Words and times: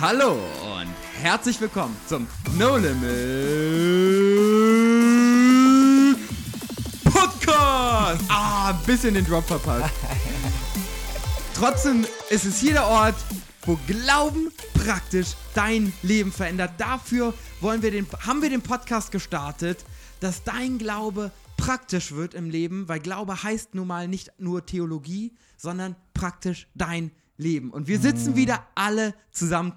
Hallo 0.00 0.32
und 0.32 0.88
herzlich 1.20 1.60
willkommen 1.60 1.94
zum 2.06 2.26
No 2.56 2.78
Limit 2.78 3.04
Podcast. 7.04 8.24
Ah, 8.30 8.70
ein 8.70 8.86
bisschen 8.86 9.12
den 9.12 9.26
Drop 9.26 9.44
verpasst. 9.44 9.92
Trotzdem 11.54 12.06
ist 12.30 12.46
es 12.46 12.58
hier 12.58 12.72
der 12.72 12.86
Ort, 12.86 13.16
wo 13.66 13.78
Glauben 13.86 14.50
praktisch 14.72 15.34
dein 15.54 15.92
Leben 16.00 16.32
verändert. 16.32 16.72
Dafür 16.78 17.34
wollen 17.60 17.82
wir 17.82 17.90
den, 17.90 18.06
haben 18.26 18.40
wir 18.40 18.48
den 18.48 18.62
Podcast 18.62 19.12
gestartet, 19.12 19.84
dass 20.20 20.44
dein 20.44 20.78
Glaube 20.78 21.30
praktisch 21.58 22.12
wird 22.12 22.32
im 22.32 22.48
Leben, 22.48 22.88
weil 22.88 23.00
Glaube 23.00 23.42
heißt 23.42 23.74
nun 23.74 23.88
mal 23.88 24.08
nicht 24.08 24.32
nur 24.38 24.64
Theologie, 24.64 25.34
sondern 25.58 25.94
praktisch 26.14 26.68
dein 26.74 27.10
Leben. 27.40 27.70
Und 27.70 27.88
wir 27.88 27.98
sitzen 27.98 28.36
wieder 28.36 28.66
alle 28.74 29.14
zusammen 29.30 29.72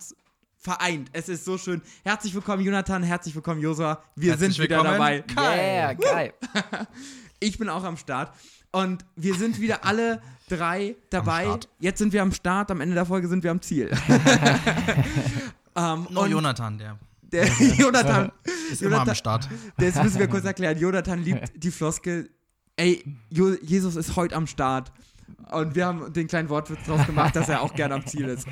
vereint. 0.58 1.10
Es 1.14 1.30
ist 1.30 1.46
so 1.46 1.58
schön. 1.58 1.82
Herzlich 2.04 2.34
willkommen, 2.34 2.64
Jonathan. 2.64 3.04
Herzlich 3.04 3.34
willkommen, 3.34 3.62
Josua. 3.62 4.04
Wir 4.16 4.32
Herzlich 4.32 4.56
sind 4.56 4.64
wieder 4.64 4.84
dabei. 4.84 5.22
Kai. 5.22 5.58
Yeah, 5.58 5.94
geil. 5.94 6.34
Ich 7.40 7.58
bin 7.58 7.68
auch 7.68 7.84
am 7.84 7.98
Start. 7.98 8.34
Und 8.72 9.04
wir 9.18 9.36
sind 9.36 9.60
wieder 9.60 9.84
alle 9.84 10.22
drei 10.48 10.96
dabei. 11.10 11.60
Jetzt 11.78 12.00
sind 12.00 12.14
wir 12.14 12.22
am 12.22 12.32
Start. 12.32 12.72
Am 12.72 12.80
Ende 12.80 12.96
der 12.96 13.06
Folge 13.06 13.28
sind 13.28 13.44
wir 13.44 13.52
am 13.52 13.62
Ziel. 13.62 13.92
ähm, 15.76 16.08
Nur 16.10 16.28
Jonathan, 16.28 16.78
der 16.78 16.98
der 17.34 17.48
Jonathan, 17.78 18.32
ist 18.72 18.82
immer 18.82 18.92
am 18.92 19.00
Jonathan 19.00 19.16
Start. 19.16 19.50
das 19.78 20.02
müssen 20.02 20.20
wir 20.20 20.28
kurz 20.28 20.46
erklären. 20.46 20.78
Jonathan 20.78 21.22
liebt 21.22 21.52
die 21.62 21.72
Floskel. 21.72 22.30
Ey, 22.78 23.04
Jesus 23.30 23.98
ist 23.98 24.16
heute 24.16 24.36
am 24.36 24.48
Start. 24.48 24.92
Und 25.52 25.76
wir 25.76 25.86
haben 25.86 26.14
den 26.14 26.28
kleinen 26.28 26.50
Wortwitz 26.50 26.86
draus 26.86 27.06
gemacht, 27.06 27.36
dass 27.36 27.50
er 27.50 27.62
auch 27.62 27.74
gerne 27.74 27.96
am 27.96 28.06
Ziel 28.06 28.26
ist. 28.30 28.48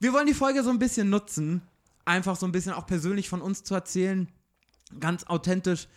wir 0.00 0.12
wollen 0.12 0.26
die 0.26 0.34
Folge 0.34 0.62
so 0.62 0.70
ein 0.70 0.78
bisschen 0.78 1.10
nutzen, 1.10 1.62
einfach 2.04 2.36
so 2.36 2.46
ein 2.46 2.52
bisschen 2.52 2.72
auch 2.72 2.86
persönlich 2.86 3.28
von 3.28 3.40
uns 3.40 3.62
zu 3.64 3.74
erzählen, 3.74 4.28
ganz 5.00 5.24
authentisch. 5.24 5.88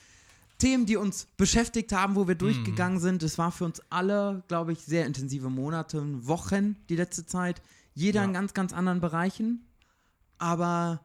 Themen, 0.57 0.85
die 0.85 0.95
uns 0.95 1.27
beschäftigt 1.37 1.91
haben, 1.91 2.15
wo 2.15 2.27
wir 2.27 2.35
durchgegangen 2.35 2.99
sind. 2.99 3.23
Es 3.23 3.39
war 3.39 3.51
für 3.51 3.65
uns 3.65 3.81
alle, 3.89 4.43
glaube 4.47 4.73
ich, 4.73 4.79
sehr 4.79 5.07
intensive 5.07 5.49
Monate, 5.49 6.03
Wochen 6.27 6.75
die 6.87 6.95
letzte 6.95 7.25
Zeit. 7.25 7.63
Jeder 7.95 8.21
Ja. 8.21 8.25
in 8.27 8.33
ganz, 8.33 8.53
ganz 8.53 8.71
anderen 8.71 9.01
Bereichen. 9.01 9.65
Aber 10.37 11.01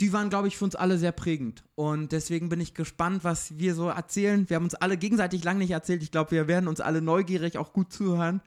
die 0.00 0.12
waren, 0.12 0.28
glaube 0.28 0.48
ich, 0.48 0.56
für 0.56 0.64
uns 0.64 0.74
alle 0.74 0.98
sehr 0.98 1.12
prägend. 1.12 1.64
Und 1.74 2.12
deswegen 2.12 2.48
bin 2.48 2.60
ich 2.60 2.74
gespannt, 2.74 3.22
was 3.24 3.58
wir 3.58 3.74
so 3.74 3.88
erzählen. 3.88 4.48
Wir 4.48 4.56
haben 4.56 4.64
uns 4.64 4.74
alle 4.74 4.96
gegenseitig 4.96 5.44
lange 5.44 5.60
nicht 5.60 5.70
erzählt. 5.70 6.02
Ich 6.02 6.10
glaube, 6.10 6.32
wir 6.32 6.48
werden 6.48 6.68
uns 6.68 6.80
alle 6.80 7.00
neugierig 7.00 7.58
auch 7.58 7.72
gut 7.72 7.92
zuhören, 7.92 8.40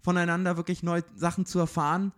voneinander 0.00 0.56
wirklich 0.56 0.82
neue 0.82 1.04
Sachen 1.14 1.44
zu 1.46 1.58
erfahren. 1.58 2.12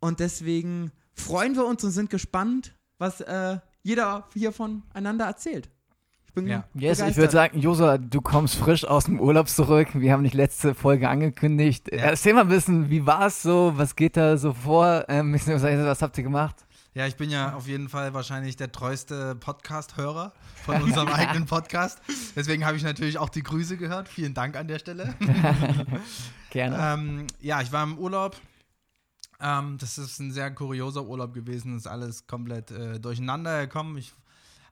Und 0.00 0.20
deswegen 0.20 0.92
freuen 1.14 1.54
wir 1.56 1.66
uns 1.66 1.82
und 1.84 1.90
sind 1.90 2.10
gespannt, 2.10 2.74
was 2.98 3.20
äh, 3.22 3.58
jeder 3.82 4.28
hier 4.34 4.52
voneinander 4.52 5.24
erzählt. 5.24 5.70
Ich 6.26 6.34
bin 6.34 6.46
Ja. 6.46 6.64
Yes, 6.74 7.00
ich 7.00 7.16
würde 7.16 7.32
sagen, 7.32 7.58
Josa, 7.58 7.98
du 7.98 8.20
kommst 8.20 8.54
frisch 8.54 8.84
aus 8.84 9.06
dem 9.06 9.18
Urlaub 9.18 9.48
zurück. 9.48 9.88
Wir 9.94 10.12
haben 10.12 10.22
die 10.22 10.36
letzte 10.36 10.74
Folge 10.74 11.08
angekündigt. 11.08 11.88
Erzähl 11.88 12.34
mal 12.34 12.42
ein 12.42 12.48
bisschen, 12.48 12.88
wie 12.88 13.04
war 13.04 13.26
es 13.26 13.42
so? 13.42 13.72
Was 13.74 13.96
geht 13.96 14.16
da 14.16 14.36
so 14.36 14.52
vor? 14.52 15.06
Ähm, 15.08 15.34
was 15.34 16.02
habt 16.02 16.16
ihr 16.18 16.24
gemacht? 16.24 16.66
Ja, 16.92 17.06
ich 17.06 17.14
bin 17.14 17.30
ja 17.30 17.54
auf 17.54 17.68
jeden 17.68 17.88
Fall 17.88 18.14
wahrscheinlich 18.14 18.56
der 18.56 18.72
treueste 18.72 19.36
Podcast-Hörer 19.36 20.32
von 20.64 20.82
unserem 20.82 21.06
eigenen 21.08 21.46
Podcast. 21.46 22.00
Deswegen 22.34 22.66
habe 22.66 22.76
ich 22.76 22.82
natürlich 22.82 23.16
auch 23.16 23.28
die 23.28 23.44
Grüße 23.44 23.76
gehört. 23.76 24.08
Vielen 24.08 24.34
Dank 24.34 24.56
an 24.56 24.66
der 24.66 24.80
Stelle. 24.80 25.14
Gerne. 26.50 26.76
ähm, 26.80 27.26
ja, 27.40 27.60
ich 27.62 27.70
war 27.70 27.84
im 27.84 27.96
Urlaub. 27.96 28.36
Ähm, 29.40 29.78
das 29.78 29.98
ist 29.98 30.18
ein 30.18 30.32
sehr 30.32 30.50
kurioser 30.50 31.04
Urlaub 31.06 31.32
gewesen. 31.32 31.76
Ist 31.76 31.86
alles 31.86 32.26
komplett 32.26 32.72
äh, 32.72 32.98
durcheinander 32.98 33.68
gekommen. 33.68 33.96
Ich, 33.96 34.12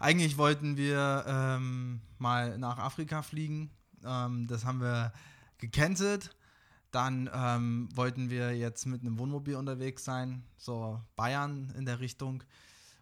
eigentlich 0.00 0.38
wollten 0.38 0.76
wir 0.76 1.24
ähm, 1.28 2.00
mal 2.18 2.58
nach 2.58 2.78
Afrika 2.78 3.22
fliegen. 3.22 3.70
Ähm, 4.04 4.48
das 4.48 4.64
haben 4.64 4.80
wir 4.80 5.12
gecancelt. 5.58 6.34
Dann 6.90 7.28
ähm, 7.34 7.88
wollten 7.94 8.30
wir 8.30 8.56
jetzt 8.56 8.86
mit 8.86 9.02
einem 9.02 9.18
Wohnmobil 9.18 9.56
unterwegs 9.56 10.04
sein, 10.04 10.42
so 10.56 11.00
Bayern 11.16 11.72
in 11.76 11.84
der 11.84 12.00
Richtung. 12.00 12.42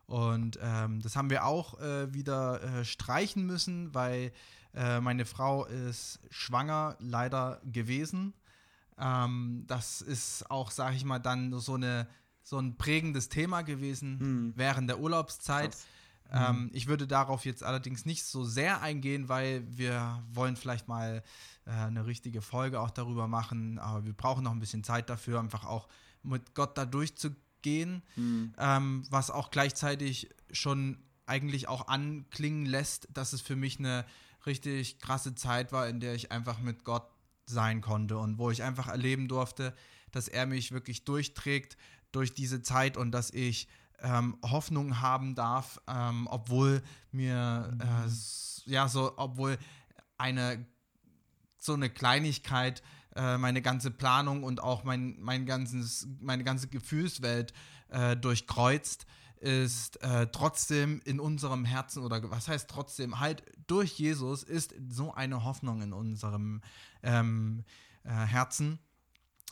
Und 0.06 0.58
ähm, 0.62 1.00
das 1.02 1.16
haben 1.16 1.30
wir 1.30 1.44
auch 1.44 1.80
äh, 1.80 2.12
wieder 2.12 2.62
äh, 2.62 2.84
streichen 2.84 3.46
müssen, 3.46 3.94
weil 3.94 4.32
äh, 4.74 5.00
meine 5.00 5.24
Frau 5.24 5.64
ist 5.66 6.20
schwanger 6.30 6.96
leider 7.00 7.60
gewesen. 7.64 8.34
Ähm, 8.98 9.64
das 9.66 10.00
ist 10.00 10.50
auch, 10.50 10.70
sag 10.70 10.94
ich 10.94 11.04
mal, 11.04 11.18
dann 11.18 11.58
so, 11.58 11.74
eine, 11.74 12.06
so 12.42 12.58
ein 12.58 12.76
prägendes 12.76 13.28
Thema 13.28 13.62
gewesen 13.62 14.18
Hm. 14.20 14.52
während 14.56 14.88
der 14.88 15.00
Urlaubszeit. 15.00 15.72
Krass. 15.72 15.86
Ähm, 16.32 16.70
ich 16.72 16.86
würde 16.86 17.06
darauf 17.06 17.44
jetzt 17.44 17.62
allerdings 17.62 18.04
nicht 18.04 18.24
so 18.24 18.44
sehr 18.44 18.82
eingehen, 18.82 19.28
weil 19.28 19.64
wir 19.68 20.22
wollen 20.32 20.56
vielleicht 20.56 20.88
mal 20.88 21.22
äh, 21.66 21.70
eine 21.70 22.06
richtige 22.06 22.42
Folge 22.42 22.80
auch 22.80 22.90
darüber 22.90 23.28
machen, 23.28 23.78
aber 23.78 24.04
wir 24.04 24.12
brauchen 24.12 24.44
noch 24.44 24.52
ein 24.52 24.60
bisschen 24.60 24.84
Zeit 24.84 25.08
dafür, 25.10 25.40
einfach 25.40 25.64
auch 25.64 25.88
mit 26.22 26.54
Gott 26.54 26.76
da 26.76 26.84
durchzugehen, 26.84 28.02
Hm. 28.14 28.54
ähm, 28.58 29.04
was 29.10 29.30
auch 29.30 29.50
gleichzeitig 29.50 30.28
schon 30.52 30.98
eigentlich 31.26 31.66
auch 31.66 31.88
anklingen 31.88 32.64
lässt, 32.66 33.08
dass 33.12 33.32
es 33.32 33.40
für 33.40 33.56
mich 33.56 33.80
eine 33.80 34.04
richtig 34.46 35.00
krasse 35.00 35.34
Zeit 35.34 35.72
war, 35.72 35.88
in 35.88 35.98
der 35.98 36.14
ich 36.14 36.30
einfach 36.30 36.60
mit 36.60 36.84
Gott 36.84 37.08
sein 37.46 37.80
konnte 37.80 38.18
und 38.18 38.38
wo 38.38 38.50
ich 38.50 38.62
einfach 38.62 38.86
erleben 38.88 39.26
durfte, 39.26 39.74
dass 40.12 40.28
er 40.28 40.46
mich 40.46 40.72
wirklich 40.72 41.04
durchträgt 41.04 41.76
durch 42.12 42.34
diese 42.34 42.62
Zeit 42.62 42.96
und 42.96 43.10
dass 43.10 43.30
ich 43.30 43.68
ähm, 44.00 44.36
Hoffnung 44.42 45.00
haben 45.00 45.34
darf, 45.34 45.80
ähm, 45.88 46.26
obwohl 46.30 46.82
mir 47.12 47.76
äh, 47.80 48.06
s- 48.06 48.62
ja 48.66 48.88
so, 48.88 49.12
obwohl 49.16 49.58
eine 50.18 50.66
so 51.58 51.74
eine 51.74 51.90
Kleinigkeit 51.90 52.82
äh, 53.16 53.38
meine 53.38 53.62
ganze 53.62 53.90
Planung 53.90 54.44
und 54.44 54.62
auch 54.62 54.84
mein, 54.84 55.16
mein 55.20 55.46
ganzes, 55.46 56.06
meine 56.20 56.44
ganze 56.44 56.68
Gefühlswelt 56.68 57.52
äh, 57.88 58.16
durchkreuzt, 58.16 59.06
ist 59.40 60.00
äh, 60.02 60.28
trotzdem 60.28 61.00
in 61.04 61.20
unserem 61.20 61.64
Herzen, 61.64 62.02
oder 62.02 62.30
was 62.30 62.48
heißt 62.48 62.70
trotzdem, 62.70 63.20
halt 63.20 63.42
durch 63.66 63.98
Jesus 63.98 64.42
ist 64.42 64.74
so 64.88 65.12
eine 65.12 65.44
Hoffnung 65.44 65.82
in 65.82 65.92
unserem 65.92 66.62
ähm, 67.02 67.64
äh, 68.04 68.10
Herzen. 68.10 68.78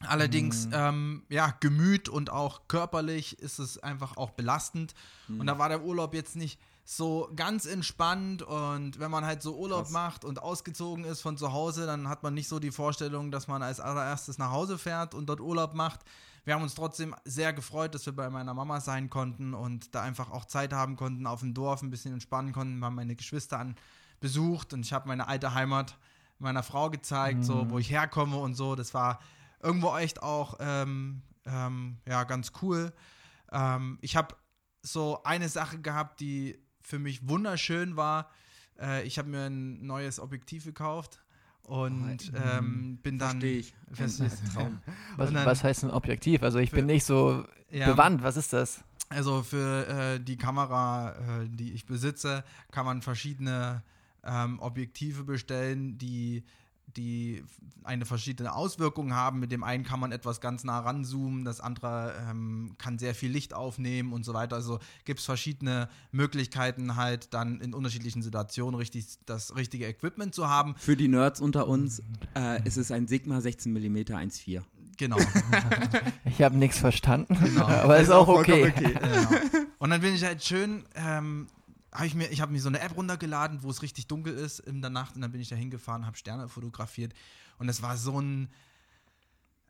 Allerdings, 0.00 0.68
ähm, 0.72 1.24
ja, 1.28 1.54
Gemüt 1.60 2.08
und 2.08 2.30
auch 2.30 2.68
körperlich 2.68 3.38
ist 3.38 3.58
es 3.58 3.78
einfach 3.78 4.16
auch 4.16 4.30
belastend. 4.30 4.94
Und 5.28 5.46
da 5.46 5.58
war 5.58 5.68
der 5.68 5.82
Urlaub 5.82 6.14
jetzt 6.14 6.36
nicht 6.36 6.60
so 6.84 7.30
ganz 7.34 7.64
entspannt. 7.64 8.42
Und 8.42 8.98
wenn 8.98 9.10
man 9.10 9.24
halt 9.24 9.42
so 9.42 9.56
Urlaub 9.56 9.84
Krass. 9.84 9.92
macht 9.92 10.24
und 10.24 10.42
ausgezogen 10.42 11.04
ist 11.04 11.22
von 11.22 11.36
zu 11.36 11.52
Hause, 11.52 11.86
dann 11.86 12.08
hat 12.08 12.22
man 12.22 12.34
nicht 12.34 12.48
so 12.48 12.58
die 12.58 12.70
Vorstellung, 12.70 13.30
dass 13.30 13.48
man 13.48 13.62
als 13.62 13.80
allererstes 13.80 14.36
nach 14.36 14.50
Hause 14.50 14.78
fährt 14.78 15.14
und 15.14 15.26
dort 15.26 15.40
Urlaub 15.40 15.74
macht. 15.74 16.00
Wir 16.44 16.54
haben 16.54 16.62
uns 16.62 16.74
trotzdem 16.74 17.14
sehr 17.24 17.54
gefreut, 17.54 17.94
dass 17.94 18.04
wir 18.04 18.12
bei 18.12 18.28
meiner 18.28 18.52
Mama 18.52 18.80
sein 18.80 19.08
konnten 19.08 19.54
und 19.54 19.94
da 19.94 20.02
einfach 20.02 20.30
auch 20.30 20.44
Zeit 20.44 20.74
haben 20.74 20.96
konnten 20.96 21.26
auf 21.26 21.40
dem 21.40 21.54
Dorf, 21.54 21.80
ein 21.80 21.88
bisschen 21.88 22.12
entspannen 22.12 22.52
konnten. 22.52 22.78
Wir 22.80 22.86
haben 22.86 22.96
meine 22.96 23.16
Geschwister 23.16 23.58
an 23.58 23.76
besucht 24.20 24.74
und 24.74 24.84
ich 24.84 24.92
habe 24.92 25.08
meine 25.08 25.26
alte 25.26 25.54
Heimat 25.54 25.96
meiner 26.38 26.62
Frau 26.62 26.90
gezeigt, 26.90 27.44
so 27.44 27.70
wo 27.70 27.78
ich 27.78 27.90
herkomme 27.90 28.36
und 28.36 28.54
so. 28.54 28.74
Das 28.74 28.92
war 28.92 29.20
irgendwo 29.64 29.96
echt 29.96 30.22
auch 30.22 30.56
ähm, 30.60 31.22
ähm, 31.46 31.98
ja 32.06 32.24
ganz 32.24 32.52
cool. 32.62 32.92
Ähm, 33.50 33.98
ich 34.02 34.14
habe 34.16 34.34
so 34.82 35.22
eine 35.24 35.48
Sache 35.48 35.80
gehabt, 35.80 36.20
die 36.20 36.58
für 36.82 36.98
mich 36.98 37.28
wunderschön 37.28 37.96
war. 37.96 38.30
Äh, 38.78 39.04
ich 39.06 39.18
habe 39.18 39.28
mir 39.30 39.46
ein 39.46 39.84
neues 39.86 40.20
Objektiv 40.20 40.64
gekauft 40.64 41.22
und 41.62 42.18
ähm, 42.34 42.98
bin 43.02 43.18
dann 43.18 43.40
Verstehe 43.40 43.58
ich. 43.58 43.74
Verstehst 43.92 44.42
Ein 44.42 44.52
Traum. 44.52 44.78
Was, 45.16 45.32
dann- 45.32 45.46
was 45.46 45.64
heißt 45.64 45.84
ein 45.84 45.90
Objektiv? 45.90 46.42
Also 46.42 46.58
ich 46.58 46.70
Für- 46.70 46.76
bin 46.76 46.86
nicht 46.86 47.04
so 47.04 47.44
Ja. 47.70 47.90
bewandt. 47.90 48.22
Was 48.22 48.36
ist 48.36 48.52
das? 48.52 48.84
Also 49.08 49.42
für 49.42 49.86
äh, 49.86 50.20
die 50.20 50.36
Kamera, 50.36 51.12
äh, 51.42 51.48
die 51.48 51.72
ich 51.72 51.86
besitze, 51.86 52.42
kann 52.72 52.84
man 52.84 53.00
verschiedene 53.02 53.82
ähm, 54.24 54.58
Objektive 54.60 55.24
bestellen, 55.24 55.96
die, 55.98 56.44
die 56.96 57.44
eine 57.82 58.06
verschiedene 58.06 58.54
Auswirkung 58.54 59.14
haben. 59.14 59.40
Mit 59.40 59.52
dem 59.52 59.62
einen 59.62 59.84
kann 59.84 60.00
man 60.00 60.12
etwas 60.12 60.40
ganz 60.40 60.64
nah 60.64 60.78
ranzoomen, 60.80 61.44
das 61.44 61.60
andere 61.60 62.14
ähm, 62.30 62.74
kann 62.78 62.98
sehr 62.98 63.14
viel 63.14 63.30
Licht 63.30 63.52
aufnehmen 63.54 64.12
und 64.12 64.24
so 64.24 64.32
weiter. 64.34 64.56
Also 64.56 64.78
gibt 65.04 65.20
es 65.20 65.26
verschiedene 65.26 65.88
Möglichkeiten, 66.12 66.96
halt 66.96 67.34
dann 67.34 67.60
in 67.60 67.74
unterschiedlichen 67.74 68.22
Situationen 68.22 68.74
richtig 68.78 69.06
das 69.26 69.54
richtige 69.56 69.86
Equipment 69.86 70.34
zu 70.34 70.48
haben. 70.48 70.74
Für 70.78 70.96
die 70.96 71.08
Nerds 71.08 71.40
unter 71.40 71.66
uns 71.68 72.02
äh, 72.36 72.62
ist 72.66 72.76
es 72.78 72.90
ein 72.90 73.06
Sigma 73.06 73.40
16 73.40 73.72
mm 73.72 73.96
1.4. 73.96 74.62
Genau. 74.96 75.18
Ich 76.24 76.40
habe 76.42 76.56
nichts 76.56 76.78
verstanden, 76.78 77.36
Genau. 77.42 77.66
aber 77.66 77.98
ist 77.98 78.10
auch 78.10 78.28
okay. 78.28 78.72
Genau. 78.76 78.96
Und 79.78 79.90
dann 79.90 80.00
bin 80.00 80.14
ich 80.14 80.24
halt 80.24 80.42
schön, 80.42 80.84
ähm, 80.94 81.46
habe 81.94 82.06
ich 82.06 82.14
mir, 82.14 82.28
ich 82.28 82.40
habe 82.40 82.52
mir 82.52 82.60
so 82.60 82.68
eine 82.68 82.80
App 82.80 82.96
runtergeladen, 82.96 83.62
wo 83.62 83.70
es 83.70 83.82
richtig 83.82 84.06
dunkel 84.08 84.34
ist 84.34 84.58
in 84.60 84.80
der 84.82 84.90
Nacht 84.90 85.14
und 85.14 85.22
dann 85.22 85.32
bin 85.32 85.40
ich 85.40 85.48
da 85.48 85.56
hingefahren, 85.56 86.06
habe 86.06 86.16
Sterne 86.16 86.48
fotografiert 86.48 87.14
und 87.58 87.68
es 87.68 87.82
war 87.82 87.96
so 87.96 88.20
ein, 88.20 88.48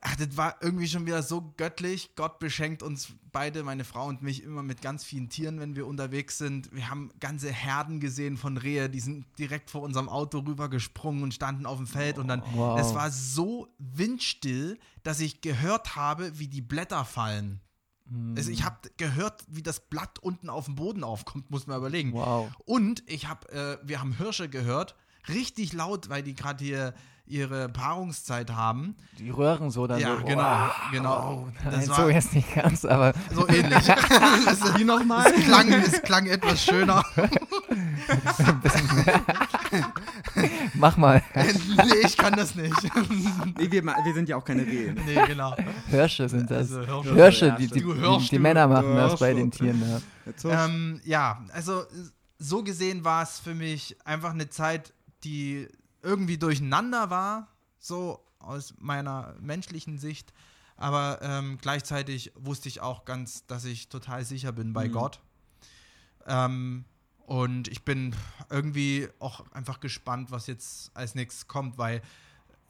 ach, 0.00 0.16
das 0.16 0.36
war 0.36 0.56
irgendwie 0.60 0.86
schon 0.88 1.06
wieder 1.06 1.22
so 1.22 1.54
göttlich. 1.56 2.14
Gott 2.14 2.38
beschenkt 2.38 2.82
uns 2.82 3.08
beide, 3.32 3.62
meine 3.62 3.84
Frau 3.84 4.06
und 4.06 4.22
mich, 4.22 4.42
immer 4.42 4.62
mit 4.62 4.82
ganz 4.82 5.02
vielen 5.04 5.28
Tieren, 5.28 5.60
wenn 5.60 5.76
wir 5.76 5.86
unterwegs 5.86 6.38
sind. 6.38 6.72
Wir 6.74 6.90
haben 6.90 7.10
ganze 7.20 7.50
Herden 7.50 8.00
gesehen 8.00 8.36
von 8.36 8.56
Rehe, 8.56 8.88
die 8.90 9.00
sind 9.00 9.26
direkt 9.38 9.70
vor 9.70 9.82
unserem 9.82 10.08
Auto 10.08 10.38
rübergesprungen 10.40 11.22
und 11.22 11.34
standen 11.34 11.66
auf 11.66 11.78
dem 11.78 11.86
Feld. 11.86 12.18
Und 12.18 12.28
dann, 12.28 12.42
Wow. 12.52 12.78
es 12.78 12.94
war 12.94 13.10
so 13.10 13.68
windstill, 13.78 14.78
dass 15.02 15.20
ich 15.20 15.40
gehört 15.40 15.96
habe, 15.96 16.38
wie 16.38 16.48
die 16.48 16.62
Blätter 16.62 17.04
fallen. 17.04 17.60
Also 18.36 18.50
ich 18.50 18.64
habe 18.64 18.76
gehört, 18.96 19.44
wie 19.48 19.62
das 19.62 19.80
Blatt 19.80 20.18
unten 20.20 20.48
auf 20.50 20.66
dem 20.66 20.74
Boden 20.74 21.04
aufkommt, 21.04 21.50
muss 21.50 21.66
man 21.66 21.78
überlegen. 21.78 22.12
Wow. 22.12 22.50
Und 22.64 23.02
ich 23.06 23.28
habe, 23.28 23.50
äh, 23.50 23.78
wir 23.82 24.00
haben 24.00 24.12
Hirsche 24.12 24.48
gehört, 24.48 24.94
richtig 25.28 25.72
laut, 25.72 26.08
weil 26.08 26.22
die 26.22 26.34
gerade 26.34 26.64
hier 26.64 26.94
ihre 27.26 27.70
Paarungszeit 27.70 28.50
haben. 28.50 28.96
Die 29.18 29.30
röhren 29.30 29.70
so 29.70 29.86
dann. 29.86 29.98
Ja, 29.98 30.18
so, 30.18 30.24
genau, 30.24 30.42
wow. 30.42 30.70
genau. 30.92 31.48
Nein, 31.64 31.72
Das 31.72 31.86
so 31.86 31.92
war 31.92 32.10
jetzt 32.10 32.34
nicht 32.34 32.54
ganz, 32.54 32.84
aber 32.84 33.14
so 33.32 33.48
ähnlich. 33.48 33.86
das, 33.86 34.74
Wie 34.78 34.84
nochmal? 34.84 35.32
es, 35.32 35.44
klang, 35.44 35.72
es 35.72 36.02
klang 36.02 36.26
etwas 36.26 36.62
schöner. 36.62 37.02
mach 40.74 40.96
mal. 40.96 41.22
nee, 41.34 42.06
ich 42.06 42.16
kann 42.16 42.34
das 42.34 42.54
nicht. 42.54 42.74
Nee, 43.58 43.70
wir, 43.70 43.84
wir 43.84 44.14
sind 44.14 44.28
ja 44.28 44.36
auch 44.36 44.44
keine 44.44 44.66
Rehe. 44.66 44.92
nee, 44.92 45.14
genau. 45.26 45.54
Hirsche 45.88 46.28
sind 46.28 46.50
das. 46.50 46.72
Also, 46.72 47.02
Hirsche. 47.02 47.14
Hirsche, 47.14 47.46
Ja, 47.46 47.56
die, 47.56 47.66
die, 47.68 47.80
Du 47.80 47.94
die, 47.94 48.00
hörst 48.00 48.32
die. 48.32 48.38
Männer 48.38 48.66
machen 48.66 48.94
das 48.96 49.18
bei 49.18 49.32
den. 49.34 49.50
Tieren. 49.50 49.82
Ja. 50.42 50.64
Ähm, 50.66 51.00
ja, 51.04 51.44
also 51.52 51.84
so 52.38 52.62
gesehen 52.62 53.04
war 53.04 53.22
es 53.22 53.38
für 53.38 53.54
mich 53.54 53.96
einfach 54.04 54.30
eine 54.32 54.48
Zeit, 54.48 54.92
die 55.22 55.68
irgendwie 56.02 56.36
durcheinander 56.38 57.10
war, 57.10 57.48
so 57.78 58.20
aus 58.38 58.74
meiner 58.78 59.34
menschlichen 59.40 59.98
Sicht. 59.98 60.32
Aber 60.76 61.20
ähm, 61.22 61.58
gleichzeitig 61.60 62.32
wusste 62.36 62.68
ich 62.68 62.80
auch 62.80 63.04
ganz, 63.04 63.46
dass 63.46 63.64
ich 63.64 63.88
total 63.88 64.24
sicher 64.24 64.50
bin 64.52 64.72
bei 64.72 64.88
Mhm. 64.88 64.92
Gott. 64.92 65.20
Ähm, 66.26 66.84
und 67.26 67.68
ich 67.68 67.84
bin 67.84 68.14
irgendwie 68.50 69.08
auch 69.18 69.50
einfach 69.52 69.80
gespannt, 69.80 70.30
was 70.30 70.46
jetzt 70.46 70.90
als 70.96 71.14
nächstes 71.14 71.48
kommt, 71.48 71.78
weil 71.78 72.02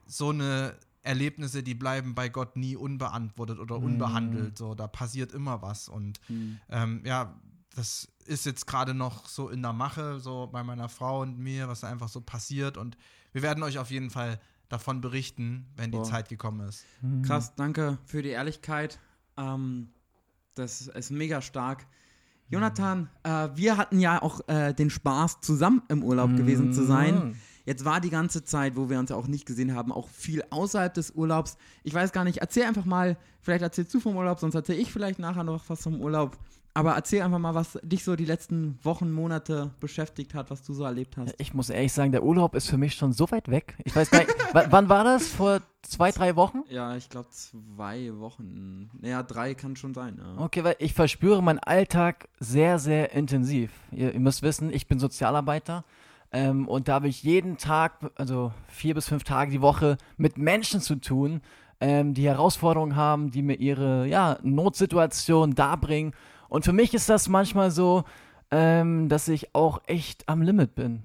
so 0.06 0.30
eine 0.30 0.76
Erlebnisse, 1.02 1.62
die 1.62 1.74
bleiben 1.74 2.14
bei 2.14 2.28
Gott 2.28 2.56
nie 2.56 2.76
unbeantwortet 2.76 3.58
oder 3.58 3.78
Mhm. 3.78 3.84
unbehandelt. 3.84 4.56
So, 4.58 4.74
da 4.74 4.86
passiert 4.86 5.32
immer 5.32 5.60
was. 5.60 5.88
Und 5.88 6.20
Hm. 6.28 6.58
ähm, 6.70 7.02
ja, 7.04 7.38
das 7.74 8.08
ist 8.24 8.46
jetzt 8.46 8.66
gerade 8.66 8.94
noch 8.94 9.26
so 9.26 9.48
in 9.50 9.60
der 9.60 9.72
Mache, 9.72 10.20
so 10.20 10.46
bei 10.50 10.62
meiner 10.62 10.88
Frau 10.88 11.20
und 11.22 11.38
mir, 11.38 11.68
was 11.68 11.80
da 11.80 11.88
einfach 11.88 12.08
so 12.08 12.20
passiert. 12.20 12.76
Und 12.78 12.96
wir 13.32 13.42
werden 13.42 13.62
euch 13.62 13.78
auf 13.78 13.90
jeden 13.90 14.10
Fall 14.10 14.40
davon 14.68 15.00
berichten, 15.02 15.66
wenn 15.76 15.90
die 15.90 15.98
Boah. 15.98 16.04
Zeit 16.04 16.28
gekommen 16.28 16.66
ist. 16.68 16.84
Mhm. 17.02 17.22
Krass, 17.22 17.54
danke 17.54 17.98
für 18.06 18.22
die 18.22 18.30
Ehrlichkeit. 18.30 18.98
Ähm, 19.36 19.88
das 20.54 20.86
ist 20.86 21.10
mega 21.10 21.42
stark. 21.42 21.86
Jonathan, 22.48 23.08
äh, 23.22 23.48
wir 23.54 23.76
hatten 23.76 23.98
ja 23.98 24.22
auch 24.22 24.40
äh, 24.48 24.72
den 24.74 24.90
Spaß, 24.90 25.40
zusammen 25.40 25.82
im 25.88 26.02
Urlaub 26.02 26.36
gewesen 26.36 26.72
zu 26.72 26.84
sein. 26.84 27.14
Mhm. 27.14 27.36
Jetzt 27.66 27.84
war 27.84 28.00
die 28.00 28.10
ganze 28.10 28.44
Zeit, 28.44 28.76
wo 28.76 28.90
wir 28.90 28.98
uns 28.98 29.10
auch 29.10 29.26
nicht 29.26 29.46
gesehen 29.46 29.74
haben, 29.74 29.90
auch 29.90 30.08
viel 30.08 30.44
außerhalb 30.50 30.92
des 30.92 31.12
Urlaubs. 31.12 31.56
Ich 31.82 31.94
weiß 31.94 32.12
gar 32.12 32.24
nicht, 32.24 32.38
erzähl 32.38 32.64
einfach 32.64 32.84
mal, 32.84 33.16
vielleicht 33.40 33.62
erzählst 33.62 33.94
du 33.94 34.00
vom 34.00 34.16
Urlaub, 34.16 34.38
sonst 34.38 34.54
erzähl 34.54 34.78
ich 34.78 34.92
vielleicht 34.92 35.18
nachher 35.18 35.44
noch 35.44 35.64
was 35.68 35.82
vom 35.82 36.00
Urlaub. 36.00 36.36
Aber 36.76 36.94
erzähl 36.94 37.22
einfach 37.22 37.38
mal, 37.38 37.54
was 37.54 37.78
dich 37.82 38.02
so 38.02 38.16
die 38.16 38.24
letzten 38.24 38.78
Wochen, 38.82 39.12
Monate 39.12 39.70
beschäftigt 39.78 40.34
hat, 40.34 40.50
was 40.50 40.64
du 40.64 40.74
so 40.74 40.82
erlebt 40.82 41.16
hast. 41.16 41.32
Ich 41.38 41.54
muss 41.54 41.70
ehrlich 41.70 41.92
sagen, 41.92 42.10
der 42.10 42.24
Urlaub 42.24 42.56
ist 42.56 42.68
für 42.68 42.76
mich 42.76 42.94
schon 42.94 43.12
so 43.12 43.30
weit 43.30 43.48
weg. 43.48 43.76
Ich 43.84 43.94
weiß 43.94 44.10
gar 44.10 44.18
nicht, 44.18 44.34
wann 44.70 44.88
war 44.88 45.04
das? 45.04 45.28
Vor 45.28 45.60
zwei, 45.82 46.10
drei 46.10 46.34
Wochen? 46.34 46.62
Ja, 46.68 46.96
ich 46.96 47.08
glaube 47.08 47.28
zwei 47.30 48.10
Wochen. 48.18 48.90
Naja, 49.00 49.22
drei 49.22 49.54
kann 49.54 49.76
schon 49.76 49.94
sein. 49.94 50.20
Ja. 50.20 50.42
Okay, 50.42 50.64
weil 50.64 50.74
ich 50.80 50.94
verspüre 50.94 51.42
meinen 51.44 51.60
Alltag 51.60 52.28
sehr, 52.40 52.80
sehr 52.80 53.12
intensiv. 53.12 53.70
Ihr, 53.92 54.12
ihr 54.12 54.20
müsst 54.20 54.42
wissen, 54.42 54.72
ich 54.72 54.88
bin 54.88 54.98
Sozialarbeiter 54.98 55.84
ähm, 56.34 56.66
und 56.66 56.88
da 56.88 56.94
habe 56.94 57.06
ich 57.06 57.22
jeden 57.22 57.56
Tag, 57.56 58.10
also 58.16 58.52
vier 58.66 58.94
bis 58.94 59.08
fünf 59.08 59.22
Tage 59.22 59.52
die 59.52 59.60
Woche, 59.60 59.96
mit 60.16 60.36
Menschen 60.38 60.80
zu 60.80 60.96
tun, 60.96 61.40
ähm, 61.80 62.14
die 62.14 62.26
Herausforderungen 62.26 62.96
haben, 62.96 63.30
die 63.30 63.42
mir 63.42 63.54
ihre 63.54 64.06
ja, 64.08 64.38
Notsituation 64.42 65.54
darbringen. 65.54 66.12
Und 66.54 66.64
für 66.64 66.72
mich 66.72 66.94
ist 66.94 67.08
das 67.08 67.28
manchmal 67.28 67.72
so, 67.72 68.04
ähm, 68.52 69.08
dass 69.08 69.26
ich 69.26 69.56
auch 69.56 69.82
echt 69.88 70.28
am 70.28 70.40
Limit 70.40 70.76
bin. 70.76 71.02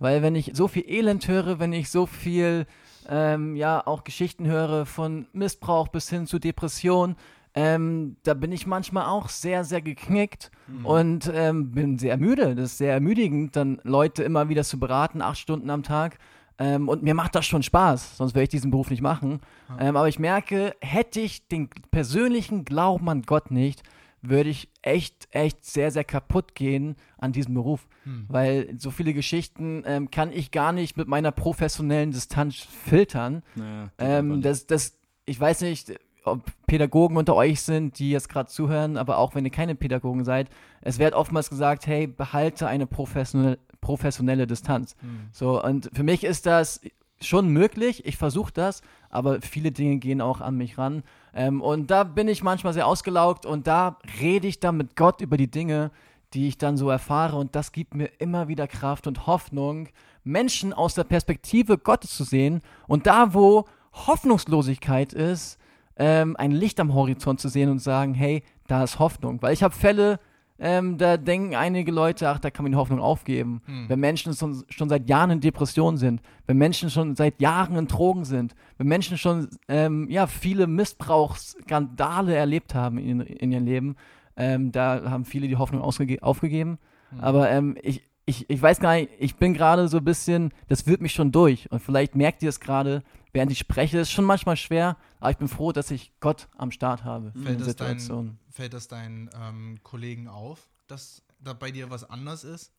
Weil 0.00 0.22
wenn 0.22 0.34
ich 0.34 0.50
so 0.54 0.66
viel 0.66 0.82
Elend 0.88 1.28
höre, 1.28 1.60
wenn 1.60 1.72
ich 1.72 1.88
so 1.88 2.04
viel, 2.04 2.66
ähm, 3.08 3.54
ja, 3.54 3.86
auch 3.86 4.02
Geschichten 4.02 4.48
höre 4.48 4.86
von 4.86 5.28
Missbrauch 5.32 5.86
bis 5.86 6.10
hin 6.10 6.26
zu 6.26 6.40
Depression, 6.40 7.14
ähm, 7.54 8.16
da 8.24 8.34
bin 8.34 8.50
ich 8.50 8.66
manchmal 8.66 9.06
auch 9.06 9.28
sehr, 9.28 9.62
sehr 9.62 9.82
geknickt 9.82 10.50
und 10.82 11.30
ähm, 11.32 11.70
bin 11.70 11.96
sehr 11.98 12.16
müde. 12.16 12.56
Das 12.56 12.72
ist 12.72 12.78
sehr 12.78 12.94
ermüdigend, 12.94 13.54
dann 13.54 13.80
Leute 13.84 14.24
immer 14.24 14.48
wieder 14.48 14.64
zu 14.64 14.80
beraten, 14.80 15.22
acht 15.22 15.38
Stunden 15.38 15.70
am 15.70 15.84
Tag. 15.84 16.18
Ähm, 16.58 16.88
und 16.88 17.04
mir 17.04 17.14
macht 17.14 17.36
das 17.36 17.46
schon 17.46 17.62
Spaß, 17.62 18.16
sonst 18.16 18.34
würde 18.34 18.42
ich 18.42 18.48
diesen 18.48 18.72
Beruf 18.72 18.90
nicht 18.90 19.02
machen. 19.02 19.38
Ähm, 19.78 19.96
aber 19.96 20.08
ich 20.08 20.18
merke, 20.18 20.74
hätte 20.80 21.20
ich 21.20 21.46
den 21.46 21.70
persönlichen 21.92 22.64
Glauben 22.64 23.08
an 23.08 23.22
Gott 23.22 23.52
nicht, 23.52 23.84
würde 24.22 24.50
ich 24.50 24.68
echt, 24.82 25.28
echt 25.30 25.64
sehr, 25.64 25.90
sehr 25.90 26.04
kaputt 26.04 26.54
gehen 26.54 26.96
an 27.18 27.32
diesem 27.32 27.54
Beruf. 27.54 27.86
Weil 28.28 28.74
so 28.78 28.90
viele 28.90 29.14
Geschichten 29.14 29.82
ähm, 29.86 30.10
kann 30.10 30.32
ich 30.32 30.50
gar 30.50 30.72
nicht 30.72 30.96
mit 30.96 31.08
meiner 31.08 31.30
professionellen 31.32 32.10
Distanz 32.10 32.56
filtern. 32.56 33.42
Naja, 33.54 33.90
Ähm, 33.98 34.42
das, 34.42 34.66
das, 34.66 34.98
ich 35.26 35.38
weiß 35.38 35.60
nicht, 35.62 35.92
ob 36.24 36.42
Pädagogen 36.66 37.16
unter 37.16 37.34
euch 37.36 37.60
sind, 37.62 37.98
die 37.98 38.10
jetzt 38.10 38.28
gerade 38.28 38.48
zuhören, 38.50 38.96
aber 38.96 39.18
auch 39.18 39.34
wenn 39.34 39.44
ihr 39.44 39.50
keine 39.50 39.74
Pädagogen 39.74 40.24
seid, 40.24 40.48
es 40.80 40.98
wird 40.98 41.14
oftmals 41.14 41.48
gesagt, 41.48 41.86
hey, 41.86 42.06
behalte 42.06 42.66
eine 42.66 42.86
professionelle, 42.86 43.58
professionelle 43.80 44.46
Distanz. 44.46 44.96
So, 45.32 45.62
und 45.62 45.90
für 45.92 46.02
mich 46.02 46.24
ist 46.24 46.46
das 46.46 46.80
schon 47.20 47.48
möglich, 47.48 48.06
ich 48.06 48.16
versuche 48.16 48.52
das, 48.52 48.82
aber 49.10 49.40
viele 49.40 49.72
Dinge 49.72 49.98
gehen 49.98 50.20
auch 50.20 50.40
an 50.40 50.56
mich 50.56 50.78
ran. 50.78 51.02
Ähm, 51.38 51.62
und 51.62 51.88
da 51.92 52.02
bin 52.02 52.26
ich 52.26 52.42
manchmal 52.42 52.72
sehr 52.72 52.88
ausgelaugt 52.88 53.46
und 53.46 53.68
da 53.68 53.98
rede 54.20 54.48
ich 54.48 54.58
dann 54.58 54.76
mit 54.76 54.96
Gott 54.96 55.20
über 55.20 55.36
die 55.36 55.48
Dinge, 55.48 55.92
die 56.34 56.48
ich 56.48 56.58
dann 56.58 56.76
so 56.76 56.90
erfahre 56.90 57.36
und 57.36 57.54
das 57.54 57.70
gibt 57.70 57.94
mir 57.94 58.10
immer 58.18 58.48
wieder 58.48 58.66
Kraft 58.66 59.06
und 59.06 59.28
Hoffnung, 59.28 59.88
Menschen 60.24 60.72
aus 60.72 60.94
der 60.94 61.04
Perspektive 61.04 61.78
Gottes 61.78 62.16
zu 62.16 62.24
sehen 62.24 62.60
und 62.88 63.06
da, 63.06 63.34
wo 63.34 63.66
Hoffnungslosigkeit 63.92 65.12
ist, 65.12 65.58
ähm, 65.94 66.34
ein 66.36 66.50
Licht 66.50 66.80
am 66.80 66.92
Horizont 66.92 67.38
zu 67.38 67.48
sehen 67.48 67.70
und 67.70 67.78
sagen, 67.78 68.14
hey, 68.14 68.42
da 68.66 68.82
ist 68.82 68.98
Hoffnung. 68.98 69.40
Weil 69.40 69.52
ich 69.52 69.62
habe 69.62 69.74
Fälle, 69.74 70.18
ähm, 70.60 70.98
da 70.98 71.16
denken 71.16 71.54
einige 71.54 71.92
Leute, 71.92 72.28
ach, 72.28 72.38
da 72.38 72.50
kann 72.50 72.64
man 72.64 72.72
die 72.72 72.78
Hoffnung 72.78 73.00
aufgeben. 73.00 73.62
Wenn 73.88 74.00
Menschen 74.00 74.34
schon, 74.34 74.64
schon 74.68 74.88
seit 74.88 75.08
Jahren 75.08 75.30
in 75.30 75.40
Depressionen 75.40 75.98
sind, 75.98 76.20
wenn 76.46 76.58
Menschen 76.58 76.90
schon 76.90 77.14
seit 77.14 77.40
Jahren 77.40 77.76
in 77.76 77.86
Drogen 77.86 78.24
sind, 78.24 78.54
wenn 78.76 78.88
Menschen 78.88 79.18
schon 79.18 79.48
ähm, 79.68 80.08
ja, 80.10 80.26
viele 80.26 80.66
Missbrauchsskandale 80.66 82.34
erlebt 82.34 82.74
haben 82.74 82.98
in, 82.98 83.20
in 83.20 83.52
ihrem 83.52 83.64
Leben, 83.64 83.96
ähm, 84.36 84.72
da 84.72 85.10
haben 85.10 85.24
viele 85.24 85.48
die 85.48 85.56
Hoffnung 85.56 85.82
aufgegeben. 85.82 86.78
Aber 87.20 87.50
ähm, 87.50 87.76
ich, 87.82 88.02
ich, 88.26 88.50
ich 88.50 88.60
weiß 88.60 88.80
gar 88.80 88.94
nicht, 88.94 89.10
ich 89.18 89.36
bin 89.36 89.54
gerade 89.54 89.88
so 89.88 89.98
ein 89.98 90.04
bisschen, 90.04 90.52
das 90.68 90.86
wird 90.86 91.00
mich 91.00 91.12
schon 91.12 91.32
durch. 91.32 91.70
Und 91.70 91.80
vielleicht 91.80 92.14
merkt 92.14 92.42
ihr 92.42 92.50
es 92.50 92.60
gerade, 92.60 93.02
während 93.32 93.52
ich 93.52 93.58
spreche. 93.58 93.98
Es 93.98 94.08
ist 94.08 94.12
schon 94.12 94.24
manchmal 94.24 94.56
schwer, 94.56 94.96
aber 95.20 95.30
ich 95.30 95.36
bin 95.38 95.48
froh, 95.48 95.72
dass 95.72 95.90
ich 95.90 96.12
Gott 96.20 96.48
am 96.56 96.70
Start 96.70 97.04
habe 97.04 97.32
in 97.34 97.42
Fällt 97.42 97.60
das, 97.60 97.76
dein, 97.76 97.98
Situation. 97.98 98.38
fällt 98.50 98.72
das 98.74 98.88
deinen 98.88 99.30
ähm, 99.34 99.78
Kollegen 99.82 100.28
auf, 100.28 100.68
dass 100.86 101.22
da 101.40 101.52
bei 101.52 101.70
dir 101.70 101.90
was 101.90 102.08
anders 102.08 102.44
ist? 102.44 102.72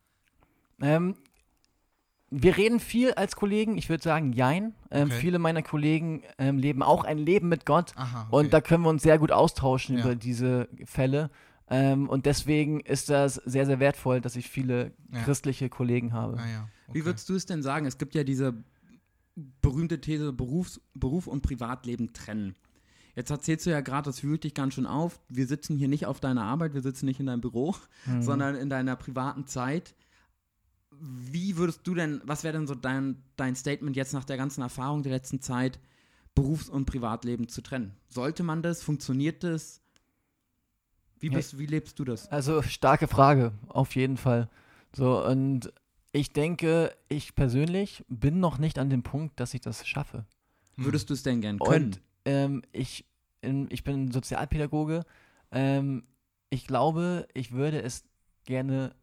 Ähm, 0.81 1.15
wir 2.31 2.57
reden 2.57 2.79
viel 2.79 3.13
als 3.13 3.35
Kollegen, 3.35 3.77
ich 3.77 3.89
würde 3.89 4.03
sagen, 4.03 4.33
jein. 4.33 4.75
Ähm, 4.91 5.07
Okay. 5.07 5.19
Viele 5.19 5.39
meiner 5.39 5.63
Kollegen 5.63 6.21
ähm, 6.37 6.57
leben 6.59 6.83
auch 6.83 7.03
ein 7.03 7.17
Leben 7.17 7.49
mit 7.49 7.65
Gott 7.65 7.93
Aha, 7.95 8.27
okay. 8.29 8.35
und 8.35 8.53
da 8.53 8.61
können 8.61 8.83
wir 8.83 8.89
uns 8.89 9.01
sehr 9.03 9.17
gut 9.17 9.31
austauschen 9.31 9.97
Ja. 9.97 10.03
über 10.03 10.15
diese 10.15 10.69
Fälle. 10.85 11.31
Ähm, 11.71 12.07
und 12.09 12.25
deswegen 12.25 12.79
ist 12.81 13.09
das 13.09 13.35
sehr, 13.35 13.65
sehr 13.65 13.79
wertvoll, 13.79 14.21
dass 14.21 14.35
ich 14.35 14.49
viele 14.49 14.91
Ja. 15.11 15.21
christliche 15.23 15.69
Kollegen 15.69 16.13
habe. 16.13 16.37
Ah, 16.39 16.47
ja. 16.47 16.67
Wie 16.87 16.99
okay. 16.99 17.05
würdest 17.05 17.29
du 17.29 17.35
es 17.35 17.45
denn 17.45 17.61
sagen? 17.63 17.85
Es 17.85 17.97
gibt 17.97 18.15
ja 18.15 18.23
diese 18.23 18.53
berühmte 19.61 19.99
These, 20.01 20.33
Berufs-, 20.33 20.81
Beruf 20.93 21.27
und 21.27 21.41
Privatleben 21.41 22.13
trennen. 22.13 22.55
Jetzt 23.15 23.31
erzählst 23.31 23.65
du 23.65 23.69
ja 23.71 23.81
gerade, 23.81 24.05
das 24.09 24.23
wühlt 24.23 24.43
dich 24.43 24.53
ganz 24.53 24.75
schön 24.75 24.85
auf. 24.85 25.19
Wir 25.27 25.47
sitzen 25.47 25.75
hier 25.77 25.87
nicht 25.87 26.05
auf 26.05 26.19
deiner 26.19 26.43
Arbeit, 26.43 26.73
wir 26.73 26.81
sitzen 26.81 27.05
nicht 27.05 27.19
in 27.19 27.25
deinem 27.25 27.41
Büro, 27.41 27.75
Mhm. 28.05 28.21
sondern 28.21 28.55
in 28.55 28.69
deiner 28.69 28.95
privaten 28.95 29.45
Zeit. 29.45 29.95
Wie 31.01 31.57
würdest 31.57 31.81
du 31.85 31.95
denn, 31.95 32.21
was 32.25 32.43
wäre 32.43 32.53
denn 32.57 32.67
so 32.67 32.75
dein, 32.75 33.21
dein 33.35 33.55
Statement 33.55 33.95
jetzt 33.95 34.13
nach 34.13 34.25
der 34.25 34.37
ganzen 34.37 34.61
Erfahrung 34.61 35.03
der 35.03 35.11
letzten 35.13 35.41
Zeit, 35.41 35.79
Berufs- 36.35 36.69
und 36.69 36.85
Privatleben 36.85 37.47
zu 37.47 37.61
trennen? 37.61 37.95
Sollte 38.09 38.43
man 38.43 38.61
das? 38.61 38.83
Funktioniert 38.83 39.43
das? 39.43 39.81
Wie, 41.19 41.29
bist, 41.29 41.57
wie 41.59 41.65
lebst 41.65 41.99
du 41.99 42.05
das? 42.05 42.29
Also 42.31 42.61
starke 42.61 43.07
Frage, 43.07 43.51
auf 43.67 43.95
jeden 43.95 44.15
Fall. 44.17 44.49
So, 44.95 45.25
und 45.25 45.73
ich 46.11 46.33
denke, 46.33 46.95
ich 47.07 47.35
persönlich 47.35 48.03
bin 48.07 48.39
noch 48.39 48.57
nicht 48.57 48.79
an 48.79 48.89
dem 48.89 49.03
Punkt, 49.03 49.39
dass 49.39 49.53
ich 49.53 49.61
das 49.61 49.87
schaffe. 49.87 50.25
Hm. 50.75 50.85
Würdest 50.85 51.09
du 51.09 51.13
es 51.13 51.23
denn 51.23 51.41
gern 51.41 51.59
können? 51.59 51.85
Und 51.85 52.01
ähm, 52.25 52.61
ich, 52.71 53.05
ich 53.69 53.83
bin 53.83 54.11
Sozialpädagoge. 54.11 55.05
Ähm, 55.51 56.03
ich 56.49 56.65
glaube, 56.67 57.27
ich 57.33 57.51
würde 57.51 57.81
es 57.81 58.03
gerne 58.45 58.95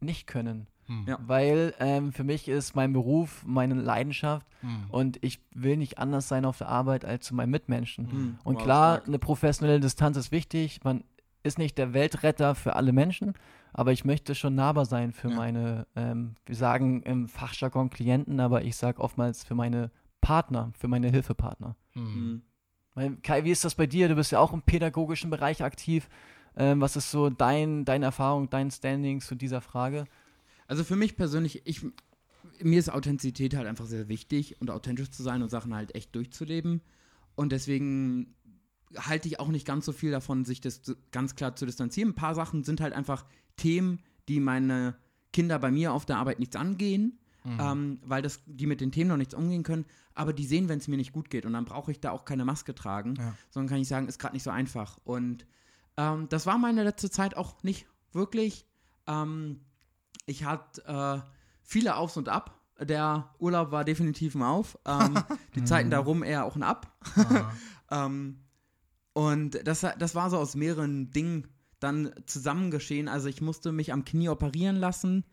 nicht 0.00 0.26
können. 0.26 0.66
Hm. 0.86 1.04
Ja. 1.06 1.18
Weil 1.26 1.74
ähm, 1.80 2.12
für 2.12 2.24
mich 2.24 2.48
ist 2.48 2.74
mein 2.76 2.92
Beruf 2.92 3.44
meine 3.46 3.74
Leidenschaft 3.74 4.46
Hm. 4.60 4.86
und 4.90 5.22
ich 5.22 5.38
will 5.54 5.76
nicht 5.76 5.98
anders 5.98 6.26
sein 6.26 6.44
auf 6.44 6.58
der 6.58 6.68
Arbeit 6.68 7.04
als 7.04 7.26
zu 7.26 7.34
meinen 7.36 7.50
Mitmenschen. 7.50 8.06
Mhm. 8.06 8.38
Und 8.42 8.56
Wow, 8.56 8.62
klar, 8.64 8.94
stark. 8.96 9.06
eine 9.08 9.18
professionelle 9.20 9.78
Distanz 9.78 10.16
ist 10.16 10.32
wichtig. 10.32 10.80
Man 10.82 11.04
ist 11.44 11.58
nicht 11.58 11.78
der 11.78 11.92
Weltretter 11.94 12.56
für 12.56 12.74
alle 12.74 12.92
Menschen, 12.92 13.34
aber 13.72 13.92
ich 13.92 14.04
möchte 14.04 14.34
schon 14.34 14.54
nahbar 14.54 14.84
sein 14.86 15.12
für 15.12 15.28
Ja. 15.30 15.36
meine, 15.36 15.86
ähm, 15.96 16.34
wir 16.46 16.56
sagen 16.56 17.02
im 17.02 17.28
Fachjargon 17.28 17.90
Klienten, 17.90 18.40
aber 18.40 18.64
ich 18.64 18.76
sage 18.76 19.00
oftmals 19.00 19.44
für 19.44 19.54
meine 19.54 19.90
Partner, 20.20 20.72
für 20.76 20.88
meine 20.88 21.10
Hilfepartner. 21.10 21.76
Hm. 21.92 22.02
Mhm. 22.02 22.42
Weil, 22.94 23.16
Kai, 23.22 23.44
wie 23.44 23.50
ist 23.50 23.64
das 23.64 23.74
bei 23.76 23.86
dir? 23.86 24.08
Du 24.08 24.16
bist 24.16 24.32
ja 24.32 24.40
auch 24.40 24.52
im 24.52 24.62
pädagogischen 24.62 25.30
Bereich 25.30 25.62
aktiv. 25.62 26.08
Ähm, 26.56 26.80
was 26.80 26.96
ist 26.96 27.10
so 27.12 27.30
dein, 27.30 27.84
deine 27.84 28.06
Erfahrung, 28.06 28.50
dein 28.50 28.70
Standing 28.70 29.20
zu 29.20 29.36
dieser 29.36 29.60
Frage? 29.60 30.06
Also 30.66 30.82
für 30.82 30.96
mich 30.96 31.16
persönlich, 31.16 31.62
ich, 31.64 31.86
mir 32.60 32.78
ist 32.78 32.88
Authentizität 32.88 33.54
halt 33.54 33.68
einfach 33.68 33.86
sehr 33.86 34.08
wichtig 34.08 34.60
und 34.60 34.70
authentisch 34.70 35.10
zu 35.10 35.22
sein 35.22 35.42
und 35.42 35.50
Sachen 35.50 35.74
halt 35.74 35.94
echt 35.94 36.14
durchzuleben. 36.16 36.82
Und 37.36 37.52
deswegen 37.52 38.34
halte 38.96 39.28
ich 39.28 39.38
auch 39.38 39.48
nicht 39.48 39.66
ganz 39.66 39.86
so 39.86 39.92
viel 39.92 40.10
davon, 40.10 40.44
sich 40.44 40.60
das 40.60 40.82
ganz 41.12 41.36
klar 41.36 41.54
zu 41.54 41.66
distanzieren. 41.66 42.10
Ein 42.10 42.14
paar 42.16 42.34
Sachen 42.34 42.64
sind 42.64 42.80
halt 42.80 42.94
einfach 42.94 43.26
Themen, 43.58 44.00
die 44.28 44.40
meine 44.40 44.96
Kinder 45.34 45.58
bei 45.58 45.70
mir 45.70 45.92
auf 45.92 46.06
der 46.06 46.16
Arbeit 46.16 46.38
nichts 46.38 46.56
angehen, 46.56 47.18
Mhm. 47.44 47.58
ähm, 47.60 48.00
weil 48.04 48.20
das, 48.20 48.40
die 48.46 48.66
mit 48.66 48.80
den 48.80 48.90
Themen 48.90 49.08
noch 49.08 49.16
nichts 49.16 49.32
umgehen 49.34 49.62
können. 49.62 49.84
Aber 50.14 50.32
die 50.32 50.44
sehen, 50.44 50.68
wenn 50.68 50.80
es 50.80 50.88
mir 50.88 50.96
nicht 50.96 51.12
gut 51.12 51.30
geht. 51.30 51.46
Und 51.46 51.52
dann 51.52 51.64
brauche 51.64 51.92
ich 51.92 52.00
da 52.00 52.10
auch 52.10 52.24
keine 52.24 52.44
Maske 52.44 52.74
tragen, 52.74 53.14
Ja. 53.16 53.34
sondern 53.50 53.68
kann 53.70 53.78
ich 53.80 53.86
sagen, 53.88 54.08
ist 54.08 54.18
gerade 54.18 54.34
nicht 54.34 54.42
so 54.42 54.50
einfach. 54.50 54.98
Und 55.04 55.46
ähm, 55.96 56.28
das 56.30 56.46
war 56.46 56.58
meine 56.58 56.82
letzte 56.82 57.10
Zeit 57.10 57.36
auch 57.36 57.62
nicht 57.62 57.86
wirklich. 58.12 58.66
Ähm, 59.06 59.60
ich 60.26 60.44
hatte 60.44 60.84
äh, 60.84 61.30
viele 61.62 61.94
Aufs 61.96 62.16
und 62.16 62.28
Ab. 62.28 62.60
Der 62.80 63.30
Urlaub 63.38 63.70
war 63.70 63.84
definitiv 63.84 64.34
ein 64.34 64.42
Auf. 64.42 64.76
Ähm, 64.84 65.14
die 65.54 65.64
Zeiten 65.64 65.90
darum 65.90 66.22
eher 66.24 66.44
auch 66.44 66.56
ein 66.56 66.62
Ab. 66.64 66.92
Ähm, 67.90 68.40
und 69.14 69.66
das, 69.66 69.80
das 69.98 70.14
war 70.14 70.28
so 70.28 70.36
aus 70.36 70.54
mehreren 70.54 71.10
Dingen 71.10 71.48
dann 71.80 72.12
zusammen 72.26 72.70
geschehen. 72.70 73.08
Also 73.08 73.28
ich 73.28 73.40
musste 73.40 73.72
mich 73.72 73.92
am 73.92 74.04
Knie 74.04 74.28
operieren 74.28 74.76
lassen, 74.76 75.24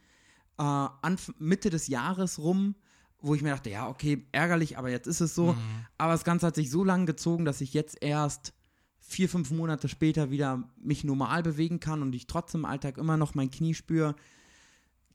äh, 0.58 0.64
Anf 0.64 1.34
Mitte 1.40 1.70
des 1.70 1.88
Jahres 1.88 2.40
rum, 2.40 2.76
wo 3.22 3.34
ich 3.36 3.42
mir 3.42 3.50
dachte, 3.50 3.70
ja, 3.70 3.88
okay, 3.88 4.26
ärgerlich, 4.32 4.78
aber 4.78 4.90
jetzt 4.90 5.08
ist 5.08 5.22
es 5.22 5.34
so. 5.34 5.54
Mhm. 5.54 5.86
Aber 5.98 6.12
das 6.12 6.24
Ganze 6.24 6.48
hat 6.48 6.56
sich 6.56 6.70
so 6.70 6.84
lange 6.84 7.06
gezogen, 7.06 7.46
dass 7.46 7.62
ich 7.62 7.74
jetzt 7.74 7.98
erst 8.02 8.54
vier, 9.00 9.30
fünf 9.30 9.52
Monate 9.52 9.88
später 9.88 10.32
wieder 10.32 10.64
mich 10.78 11.04
normal 11.04 11.44
bewegen 11.44 11.80
kann 11.80 12.02
und 12.02 12.14
ich 12.16 12.28
trotzdem 12.28 12.62
im 12.62 12.66
Alltag 12.66 12.98
immer 12.98 13.18
noch 13.18 13.36
mein 13.36 13.52
Knie 13.52 13.74
spüre. 13.74 14.16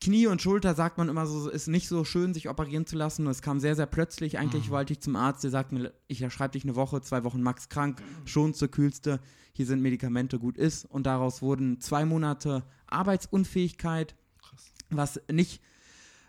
Knie 0.00 0.26
und 0.26 0.40
Schulter 0.40 0.75
sagt 0.75 0.97
man 0.99 1.09
immer 1.11 1.26
so, 1.26 1.50
ist 1.50 1.69
nicht 1.69 1.87
so 1.88 2.04
schön, 2.04 2.33
sich 2.33 2.49
operieren 2.49 2.87
zu 2.87 2.97
lassen. 2.97 3.26
Es 3.26 3.42
kam 3.42 3.61
sehr, 3.61 3.76
sehr 3.76 3.87
plötzlich. 3.87 4.38
Eigentlich 4.38 4.69
Mhm. 4.69 4.71
wollte 4.71 4.92
ich 4.95 5.00
zum 5.00 5.14
Arzt, 5.14 5.45
der 5.45 5.50
sagt 5.50 5.73
mir, 5.73 5.92
ich 6.09 6.21
schreibe 6.33 6.52
dich 6.52 6.64
eine 6.64 6.75
Woche, 6.75 7.02
zwei 7.02 7.23
Wochen 7.25 7.42
max 7.42 7.69
krank, 7.69 8.02
schon 8.25 8.54
zur 8.54 8.69
kühlste. 8.69 9.21
Hier 9.52 9.66
sind 9.66 9.83
Medikamente, 9.83 10.38
gut 10.38 10.57
ist. 10.57 10.87
Und 10.87 11.04
daraus 11.04 11.42
wurden 11.42 11.80
zwei 11.80 12.07
Monate 12.07 12.64
Arbeitsunfähigkeit, 12.87 14.14
Krass. 14.40 14.73
was 14.88 15.21
nicht, 15.30 15.61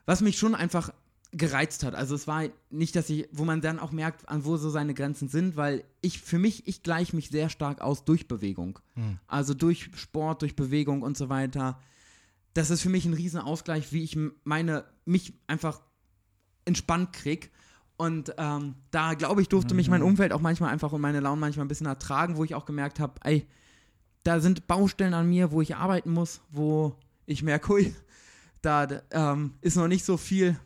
was 0.06 0.22
mich 0.22 0.38
schon 0.38 0.54
einfach 0.56 0.92
gereizt 1.32 1.86
hat. 1.86 1.96
Also 1.96 2.14
es 2.14 2.28
war 2.28 2.44
nicht, 2.70 2.94
dass 2.98 3.10
ich, 3.10 3.30
wo 3.32 3.46
man 3.46 3.62
dann 3.62 3.80
auch 3.80 3.92
merkt, 3.94 4.28
an 4.28 4.44
wo 4.44 4.58
so 4.58 4.70
seine 4.70 4.94
Grenzen 4.94 5.30
sind, 5.30 5.56
weil 5.56 5.86
ich, 6.02 6.20
für 6.22 6.40
mich, 6.40 6.68
ich 6.68 6.84
gleiche 6.84 7.16
mich 7.16 7.30
sehr 7.30 7.48
stark 7.48 7.80
aus 7.80 8.04
durch 8.04 8.28
Bewegung. 8.28 8.80
Hm. 8.96 9.18
Also 9.28 9.54
durch 9.54 9.90
Sport, 9.96 10.42
durch 10.42 10.58
Bewegung 10.58 11.04
und 11.04 11.16
so 11.16 11.30
weiter. 11.30 11.80
Das 12.54 12.70
ist 12.70 12.82
für 12.82 12.90
mich 12.90 13.06
ein 13.06 13.14
Riesenausgleich, 13.14 13.94
wie 13.94 14.04
ich 14.04 14.18
meine, 14.44 14.86
mich 15.06 15.34
einfach 15.48 15.82
entspannt 16.66 17.14
krieg. 17.14 17.52
Und 17.98 18.34
ähm, 18.38 18.76
da 18.90 19.14
glaube 19.14 19.42
ich, 19.42 19.50
durfte 19.50 19.76
mich 19.76 19.88
mein 19.90 20.02
Umfeld 20.02 20.34
auch 20.34 20.42
manchmal 20.42 20.72
einfach 20.72 20.92
und 20.92 21.02
meine 21.02 21.20
Laune 21.20 21.40
manchmal 21.40 21.66
ein 21.66 21.70
bisschen 21.70 21.88
ertragen, 21.88 22.36
wo 22.36 22.44
ich 22.44 22.56
auch 22.56 22.66
gemerkt 22.66 23.00
habe, 23.00 23.14
ey, 23.24 23.48
da 24.24 24.40
sind 24.40 24.68
Baustellen 24.68 25.14
an 25.14 25.30
mir, 25.30 25.52
wo 25.52 25.62
ich 25.62 25.76
arbeiten 25.76 26.12
muss, 26.12 26.42
wo 26.50 26.96
ich 27.26 27.44
merke, 27.44 27.70
hui, 27.70 27.96
da 28.62 28.88
ähm, 29.12 29.54
ist 29.62 29.78
noch 29.78 29.88
nicht 29.88 30.04
so 30.04 30.18
viel 30.18 30.60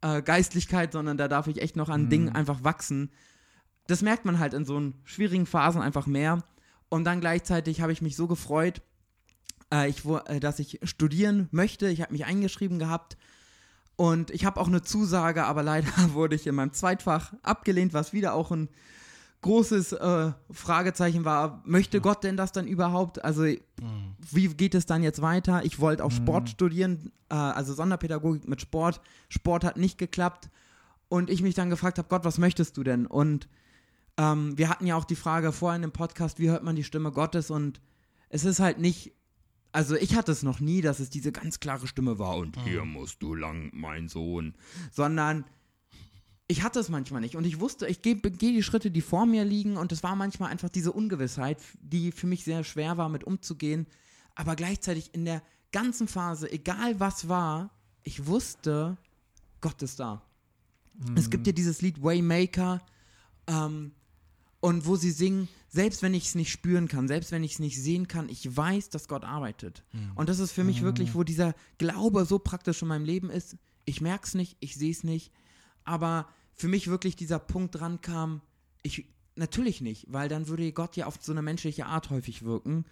äh, 0.00 0.22
Geistlichkeit, 0.22 0.92
sondern 0.92 1.16
da 1.18 1.28
darf 1.28 1.46
ich 1.46 1.60
echt 1.60 1.76
noch 1.76 1.88
an 1.88 2.04
Mhm. 2.04 2.10
Dingen 2.10 2.28
einfach 2.30 2.64
wachsen. 2.64 3.10
Das 3.86 4.02
merkt 4.02 4.24
man 4.24 4.38
halt 4.38 4.54
in 4.54 4.64
so 4.64 4.92
schwierigen 5.04 5.46
Phasen 5.46 5.82
einfach 5.82 6.06
mehr. 6.06 6.42
Und 6.88 7.04
dann 7.04 7.20
gleichzeitig 7.20 7.80
habe 7.80 7.92
ich 7.92 8.02
mich 8.02 8.16
so 8.16 8.26
gefreut, 8.26 8.82
äh, 9.72 9.88
ich, 9.88 10.04
äh, 10.04 10.40
dass 10.40 10.58
ich 10.58 10.80
studieren 10.82 11.48
möchte. 11.50 11.88
Ich 11.88 12.00
habe 12.02 12.12
mich 12.12 12.24
eingeschrieben 12.24 12.78
gehabt 12.78 13.16
und 13.96 14.30
ich 14.30 14.44
habe 14.44 14.60
auch 14.60 14.68
eine 14.68 14.82
Zusage, 14.82 15.44
aber 15.44 15.62
leider 15.62 15.88
wurde 16.12 16.36
ich 16.36 16.46
in 16.46 16.54
meinem 16.54 16.72
Zweitfach 16.72 17.32
abgelehnt, 17.42 17.92
was 17.92 18.12
wieder 18.12 18.34
auch 18.34 18.50
ein 18.50 18.68
großes 19.40 19.92
äh, 19.92 20.32
Fragezeichen 20.50 21.24
war. 21.24 21.62
Möchte 21.64 22.00
Gott 22.00 22.24
denn 22.24 22.36
das 22.36 22.50
dann 22.52 22.66
überhaupt? 22.66 23.24
Also 23.24 23.44
Hm. 23.44 23.58
wie 24.32 24.48
geht 24.48 24.74
es 24.74 24.84
dann 24.86 25.02
jetzt 25.04 25.22
weiter? 25.22 25.64
Ich 25.64 25.78
wollte 25.78 26.04
auch 26.04 26.10
Mhm. 26.10 26.16
Sport 26.16 26.48
studieren, 26.50 27.12
äh, 27.30 27.34
also 27.36 27.72
Sonderpädagogik 27.72 28.48
mit 28.48 28.60
Sport. 28.60 29.00
Sport 29.28 29.62
hat 29.64 29.76
nicht 29.76 29.96
geklappt. 29.98 30.50
Und 31.08 31.30
ich 31.30 31.40
mich 31.40 31.54
dann 31.54 31.70
gefragt 31.70 31.96
habe, 31.98 32.08
Gott, 32.08 32.24
was 32.24 32.36
möchtest 32.38 32.76
du 32.76 32.82
denn? 32.82 33.06
Und 33.06 33.48
ähm, 34.18 34.58
wir 34.58 34.68
hatten 34.68 34.86
ja 34.86 34.96
auch 34.96 35.04
die 35.04 35.14
Frage 35.16 35.52
vorhin 35.52 35.84
im 35.84 35.92
Podcast, 35.92 36.38
wie 36.40 36.50
hört 36.50 36.64
man 36.64 36.74
die 36.76 36.84
Stimme 36.84 37.12
Gottes? 37.12 37.50
Und 37.50 37.80
es 38.28 38.44
ist 38.44 38.58
halt 38.60 38.78
nicht, 38.78 39.12
also 39.72 39.96
ich 39.96 40.14
hatte 40.14 40.32
es 40.32 40.42
noch 40.42 40.60
nie, 40.60 40.80
dass 40.80 41.00
es 41.00 41.10
diese 41.10 41.32
ganz 41.32 41.60
klare 41.60 41.86
Stimme 41.86 42.18
war 42.18 42.36
und 42.36 42.62
hier 42.64 42.84
musst 42.84 43.22
du 43.22 43.34
lang, 43.34 43.70
mein 43.74 44.08
Sohn. 44.08 44.54
Sondern 44.90 45.44
ich 46.46 46.62
hatte 46.62 46.80
es 46.80 46.88
manchmal 46.88 47.20
nicht. 47.20 47.36
Und 47.36 47.44
ich 47.44 47.60
wusste, 47.60 47.86
ich 47.86 48.00
gehe 48.00 48.16
geh 48.16 48.52
die 48.52 48.62
Schritte, 48.62 48.90
die 48.90 49.02
vor 49.02 49.26
mir 49.26 49.44
liegen. 49.44 49.76
Und 49.76 49.92
es 49.92 50.02
war 50.02 50.16
manchmal 50.16 50.50
einfach 50.50 50.70
diese 50.70 50.92
Ungewissheit, 50.92 51.58
die 51.80 52.10
für 52.12 52.26
mich 52.26 52.44
sehr 52.44 52.64
schwer 52.64 52.96
war, 52.96 53.08
mit 53.08 53.24
umzugehen. 53.24 53.86
Aber 54.34 54.56
gleichzeitig 54.56 55.12
in 55.12 55.24
der 55.26 55.42
ganzen 55.72 56.08
Phase, 56.08 56.50
egal 56.50 56.98
was 57.00 57.28
war, 57.28 57.70
ich 58.02 58.26
wusste, 58.26 58.96
Gott 59.60 59.82
ist 59.82 60.00
da. 60.00 60.22
Es 61.14 61.30
gibt 61.30 61.46
ja 61.46 61.52
dieses 61.52 61.82
Lied 61.82 62.02
Waymaker, 62.02 62.80
ähm, 63.46 63.92
und 64.60 64.86
wo 64.86 64.96
sie 64.96 65.10
singen, 65.10 65.48
selbst 65.68 66.02
wenn 66.02 66.14
ich 66.14 66.26
es 66.26 66.34
nicht 66.34 66.50
spüren 66.50 66.88
kann, 66.88 67.08
selbst 67.08 67.30
wenn 67.30 67.44
ich 67.44 67.54
es 67.54 67.58
nicht 67.58 67.80
sehen 67.80 68.08
kann, 68.08 68.28
ich 68.28 68.56
weiß, 68.56 68.88
dass 68.88 69.08
Gott 69.08 69.24
arbeitet. 69.24 69.84
Und 70.14 70.28
das 70.28 70.38
ist 70.38 70.52
für 70.52 70.64
mich 70.64 70.82
wirklich, 70.82 71.14
wo 71.14 71.24
dieser 71.24 71.54
Glaube 71.76 72.24
so 72.24 72.38
praktisch 72.38 72.82
in 72.82 72.88
meinem 72.88 73.04
Leben 73.04 73.30
ist. 73.30 73.56
Ich 73.84 74.00
merke 74.00 74.26
es 74.26 74.34
nicht, 74.34 74.56
ich 74.60 74.76
sehe 74.76 74.90
es 74.90 75.04
nicht, 75.04 75.32
aber 75.84 76.28
für 76.54 76.68
mich 76.68 76.88
wirklich 76.88 77.16
dieser 77.16 77.38
Punkt 77.38 77.74
dran 77.74 78.00
kam, 78.00 78.40
ich 78.82 79.06
natürlich 79.36 79.80
nicht, 79.80 80.06
weil 80.08 80.28
dann 80.28 80.48
würde 80.48 80.72
Gott 80.72 80.96
ja 80.96 81.06
auf 81.06 81.18
so 81.20 81.32
eine 81.32 81.42
menschliche 81.42 81.86
Art 81.86 82.10
häufig 82.10 82.42
wirken. 82.42 82.84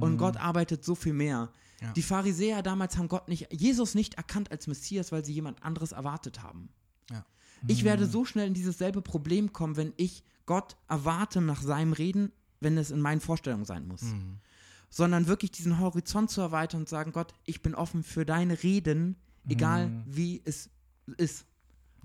Und 0.00 0.16
Gott 0.16 0.36
arbeitet 0.36 0.84
so 0.84 0.94
viel 0.94 1.12
mehr. 1.12 1.50
Ja. 1.80 1.92
Die 1.92 2.02
Pharisäer 2.02 2.62
damals 2.62 2.96
haben 2.96 3.08
Gott 3.08 3.28
nicht, 3.28 3.48
Jesus 3.52 3.94
nicht 3.94 4.14
erkannt 4.14 4.50
als 4.50 4.66
Messias, 4.66 5.12
weil 5.12 5.24
sie 5.24 5.32
jemand 5.32 5.62
anderes 5.62 5.92
erwartet 5.92 6.42
haben. 6.42 6.70
Ja. 7.10 7.26
Ich 7.66 7.84
werde 7.84 8.06
so 8.06 8.24
schnell 8.24 8.46
in 8.48 8.54
dieses 8.54 8.78
selbe 8.78 9.02
Problem 9.02 9.52
kommen, 9.52 9.76
wenn 9.76 9.92
ich 9.96 10.22
Gott 10.46 10.76
erwarte 10.88 11.40
nach 11.40 11.62
seinem 11.62 11.92
Reden, 11.92 12.32
wenn 12.60 12.76
es 12.78 12.90
in 12.90 13.00
meinen 13.00 13.20
Vorstellungen 13.20 13.64
sein 13.64 13.86
muss. 13.86 14.02
Hm. 14.02 14.38
Sondern 14.90 15.26
wirklich 15.26 15.50
diesen 15.52 15.78
Horizont 15.78 16.30
zu 16.30 16.40
erweitern 16.40 16.82
und 16.82 16.88
sagen, 16.88 17.12
Gott, 17.12 17.32
ich 17.44 17.62
bin 17.62 17.74
offen 17.74 18.02
für 18.02 18.26
deine 18.26 18.62
Reden, 18.62 19.16
egal 19.48 19.88
Mhm. 19.88 20.02
wie 20.06 20.42
es 20.44 20.68
ist. 21.16 21.46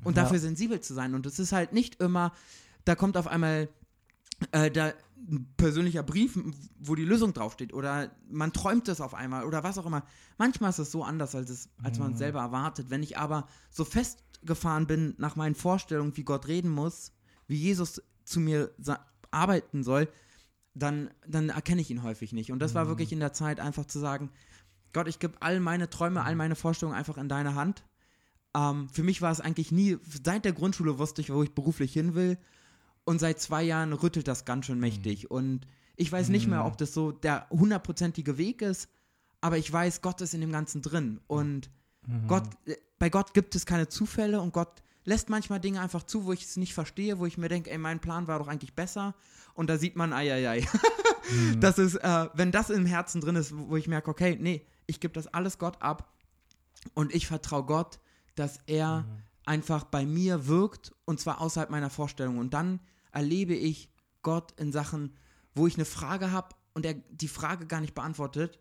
Und 0.04 0.16
Ja. 0.16 0.24
dafür 0.24 0.40
sensibel 0.40 0.80
zu 0.80 0.94
sein. 0.94 1.14
Und 1.16 1.26
es 1.26 1.40
ist 1.40 1.52
halt 1.52 1.74
nicht 1.74 2.00
immer, 2.02 2.32
da 2.86 2.96
kommt 2.96 3.18
auf 3.18 3.28
einmal 3.28 3.68
äh, 4.52 4.72
da 4.72 4.94
ein 5.30 5.48
persönlicher 5.58 6.04
Brief, 6.04 6.40
wo 6.80 6.96
die 6.96 7.04
Lösung 7.04 7.34
draufsteht. 7.34 7.74
Oder 7.74 8.12
man 8.30 8.54
träumt 8.54 8.88
es 8.88 9.02
auf 9.02 9.14
einmal 9.14 9.46
oder 9.46 9.64
was 9.64 9.78
auch 9.78 9.86
immer. 9.86 10.04
Manchmal 10.38 10.70
ist 10.70 10.80
es 10.80 10.92
so 10.92 11.04
anders, 11.04 11.36
als, 11.36 11.50
es, 11.50 11.70
als 11.84 12.00
man 12.00 12.14
es 12.14 12.20
selber 12.20 12.40
erwartet. 12.40 12.90
Wenn 12.90 13.04
ich 13.04 13.18
aber 13.18 13.48
so 13.70 13.84
festgefahren 13.84 14.88
bin 14.88 15.16
nach 15.18 15.36
meinen 15.36 15.56
Vorstellungen, 15.56 16.16
wie 16.16 16.24
Gott 16.24 16.48
reden 16.48 16.70
muss, 16.70 17.14
wie 17.48 17.58
Jesus 17.58 18.02
zu 18.24 18.40
mir 18.40 18.72
arbeiten 19.32 19.84
soll, 19.84 20.08
dann, 20.76 21.10
dann 21.28 21.50
erkenne 21.50 21.82
ich 21.82 21.90
ihn 21.90 22.04
häufig 22.04 22.32
nicht. 22.34 22.52
Und 22.52 22.60
das 22.60 22.76
war 22.76 22.88
wirklich 22.88 23.12
in 23.12 23.20
der 23.20 23.34
Zeit 23.34 23.60
einfach 23.60 23.86
zu 23.86 24.00
sagen, 24.00 24.30
Gott, 24.94 25.08
ich 25.08 25.20
gebe 25.20 25.42
all 25.42 25.60
meine 25.60 25.90
Träume, 25.90 26.24
all 26.24 26.36
meine 26.36 26.56
Vorstellungen 26.56 26.98
einfach 26.98 27.18
in 27.18 27.30
deine 27.30 27.56
Hand. 27.56 27.84
Ähm, 28.56 28.88
für 28.90 29.04
mich 29.04 29.22
war 29.22 29.32
es 29.32 29.42
eigentlich 29.42 29.72
nie, 29.72 29.98
seit 30.24 30.46
der 30.46 30.54
Grundschule 30.54 31.00
wusste 31.00 31.22
ich, 31.22 31.32
wo 31.32 31.44
ich 31.44 31.54
beruflich 31.54 31.92
hin 31.94 32.16
will. 32.16 32.38
Und 33.08 33.20
seit 33.20 33.40
zwei 33.40 33.64
Jahren 33.64 33.94
rüttelt 33.94 34.28
das 34.28 34.44
ganz 34.44 34.66
schön 34.66 34.80
mächtig. 34.82 35.32
Und 35.32 35.66
ich 35.96 36.12
weiß 36.12 36.28
nicht 36.28 36.48
mehr, 36.48 36.66
ob 36.66 36.78
das 36.78 36.94
so 36.94 37.14
der 37.14 37.48
hundertprozentige 37.50 38.38
Weg 38.38 38.62
ist, 38.62 38.90
aber 39.40 39.58
ich 39.58 39.72
weiß, 39.72 40.02
Gott 40.02 40.20
ist 40.20 40.34
in 40.34 40.42
dem 40.42 40.52
Ganzen 40.52 40.82
drin. 40.82 41.22
Und 41.28 41.70
Gott, 42.28 42.44
äh, 42.66 42.76
bei 43.00 43.10
Gott 43.10 43.34
gibt 43.34 43.56
es 43.56 43.66
keine 43.66 43.88
Zufälle 43.88 44.42
und 44.42 44.52
Gott 44.54 44.82
lässt 45.06 45.30
manchmal 45.30 45.62
Dinge 45.62 45.80
einfach 45.80 46.04
zu, 46.04 46.26
wo 46.26 46.34
ich 46.34 46.44
es 46.44 46.58
nicht 46.58 46.74
verstehe, 46.74 47.18
wo 47.20 47.26
ich 47.26 47.38
mir 47.38 47.48
denke, 47.48 47.72
ey, 47.72 47.78
mein 47.78 48.00
Plan 48.02 48.28
war 48.28 48.40
doch 48.40 48.50
eigentlich 48.50 48.74
besser. 48.76 49.16
Und 49.54 49.70
da 49.70 49.78
sieht 49.78 49.96
man, 49.96 50.12
ei, 50.12 50.32
ei, 50.34 50.50
ei. 50.50 50.68
Mhm. 51.32 51.60
Das 51.62 51.78
ist, 51.78 51.96
äh, 51.96 52.28
wenn 52.34 52.52
das 52.52 52.70
im 52.70 52.86
Herzen 52.86 53.22
drin 53.22 53.36
ist, 53.38 53.54
wo 53.56 53.78
ich 53.78 53.88
merke, 53.88 54.12
okay, 54.12 54.38
nee, 54.40 54.66
ich 54.86 55.00
gebe 55.00 55.14
das 55.14 55.28
alles 55.28 55.58
Gott 55.60 55.82
ab 55.82 56.14
und 56.94 57.16
ich 57.16 57.28
vertraue 57.28 57.64
Gott, 57.64 58.00
dass 58.36 58.60
er 58.68 59.02
Mhm. 59.02 59.06
einfach 59.46 59.86
bei 59.86 60.06
mir 60.06 60.48
wirkt 60.48 60.94
und 61.06 61.20
zwar 61.22 61.40
außerhalb 61.42 61.70
meiner 61.70 61.90
Vorstellung. 61.90 62.38
Und 62.38 62.54
dann 62.54 62.80
erlebe 63.12 63.54
ich 63.54 63.90
Gott 64.22 64.54
in 64.60 64.72
Sachen, 64.72 65.14
wo 65.56 65.68
ich 65.68 65.76
eine 65.76 65.86
Frage 65.86 66.32
habe 66.32 66.50
und 66.74 66.86
er 66.86 66.94
die 66.94 67.28
Frage 67.28 67.66
gar 67.66 67.82
nicht 67.82 67.96
beantwortet, 67.96 68.60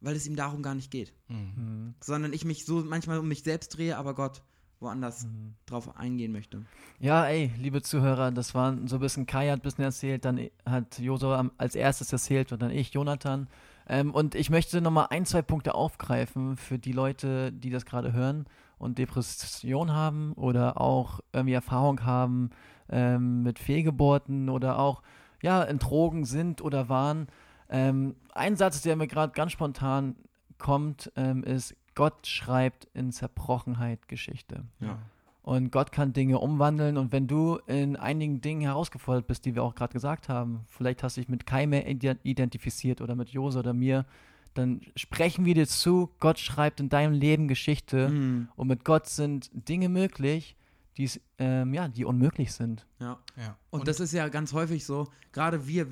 weil 0.00 0.16
es 0.16 0.26
ihm 0.26 0.36
darum 0.36 0.62
gar 0.62 0.74
nicht 0.74 0.90
geht. 0.90 1.12
Mhm. 1.28 1.94
Sondern 2.02 2.32
ich 2.32 2.44
mich 2.44 2.64
so 2.64 2.84
manchmal 2.84 3.18
um 3.18 3.28
mich 3.28 3.42
selbst 3.42 3.76
drehe, 3.76 3.96
aber 3.96 4.14
Gott 4.14 4.42
woanders 4.80 5.24
Mhm. 5.24 5.54
drauf 5.66 5.96
eingehen 5.96 6.32
möchte. 6.32 6.62
Ja, 7.00 7.24
ey, 7.26 7.50
liebe 7.58 7.80
Zuhörer, 7.82 8.30
das 8.30 8.54
war 8.54 8.76
so 8.86 8.96
ein 8.96 9.00
bisschen, 9.00 9.26
Kai 9.26 9.48
hat 9.50 9.60
ein 9.60 9.62
bisschen 9.62 9.84
erzählt, 9.84 10.24
dann 10.24 10.48
hat 10.66 10.98
Josua 10.98 11.50
als 11.56 11.74
erstes 11.74 12.12
erzählt 12.12 12.52
und 12.52 12.60
dann 12.60 12.70
ich, 12.70 12.92
Jonathan. 12.92 13.48
Ähm, 13.86 14.12
und 14.12 14.34
ich 14.34 14.50
möchte 14.50 14.80
nochmal 14.80 15.08
ein, 15.10 15.26
zwei 15.26 15.42
Punkte 15.42 15.74
aufgreifen 15.74 16.56
für 16.56 16.78
die 16.78 16.92
Leute, 16.92 17.52
die 17.52 17.70
das 17.70 17.84
gerade 17.86 18.12
hören 18.12 18.46
und 18.78 18.98
Depression 18.98 19.92
haben 19.92 20.32
oder 20.34 20.80
auch 20.80 21.20
irgendwie 21.32 21.54
Erfahrung 21.54 22.04
haben 22.04 22.50
ähm, 22.90 23.42
mit 23.42 23.58
Fehlgeburten 23.58 24.48
oder 24.48 24.78
auch 24.78 25.02
ja, 25.42 25.62
in 25.62 25.78
Drogen 25.78 26.24
sind 26.24 26.62
oder 26.62 26.88
waren. 26.88 27.28
Ähm, 27.68 28.14
ein 28.34 28.56
Satz, 28.56 28.82
der 28.82 28.96
mir 28.96 29.06
gerade 29.06 29.32
ganz 29.32 29.52
spontan 29.52 30.16
kommt, 30.58 31.12
ähm, 31.16 31.44
ist, 31.44 31.74
Gott 31.94 32.26
schreibt 32.26 32.88
in 32.94 33.12
Zerbrochenheit 33.12 34.08
Geschichte. 34.08 34.64
Ja. 34.80 34.98
Und 35.42 35.70
Gott 35.70 35.92
kann 35.92 36.14
Dinge 36.14 36.38
umwandeln. 36.38 36.96
Und 36.96 37.12
wenn 37.12 37.26
du 37.26 37.58
in 37.66 37.96
einigen 37.96 38.40
Dingen 38.40 38.62
herausgefordert 38.62 39.26
bist, 39.26 39.44
die 39.44 39.54
wir 39.54 39.62
auch 39.62 39.74
gerade 39.74 39.92
gesagt 39.92 40.30
haben, 40.30 40.62
vielleicht 40.68 41.02
hast 41.02 41.16
du 41.16 41.20
dich 41.20 41.28
mit 41.28 41.44
Kai 41.44 41.66
mehr 41.66 41.86
ide- 41.86 42.18
identifiziert 42.22 43.02
oder 43.02 43.14
mit 43.14 43.28
Jose 43.28 43.58
oder 43.58 43.74
mir, 43.74 44.06
dann 44.54 44.80
sprechen 44.96 45.44
wir 45.44 45.54
dir 45.54 45.66
zu, 45.66 46.10
Gott 46.18 46.38
schreibt 46.38 46.80
in 46.80 46.88
deinem 46.88 47.12
Leben 47.12 47.46
Geschichte. 47.46 48.08
Mhm. 48.08 48.48
Und 48.56 48.68
mit 48.68 48.84
Gott 48.84 49.06
sind 49.06 49.50
Dinge 49.52 49.90
möglich, 49.90 50.56
die, 50.96 51.10
ähm, 51.38 51.74
ja, 51.74 51.88
die 51.88 52.04
unmöglich 52.04 52.52
sind. 52.52 52.86
ja. 53.00 53.18
Ja. 53.36 53.56
Und, 53.70 53.88
das 53.88 54.00
ist 54.00 54.12
ja 54.12 54.28
ganz 54.28 54.52
häufig 54.52 54.84
so, 54.84 55.08
gerade 55.32 55.66
wir, 55.66 55.86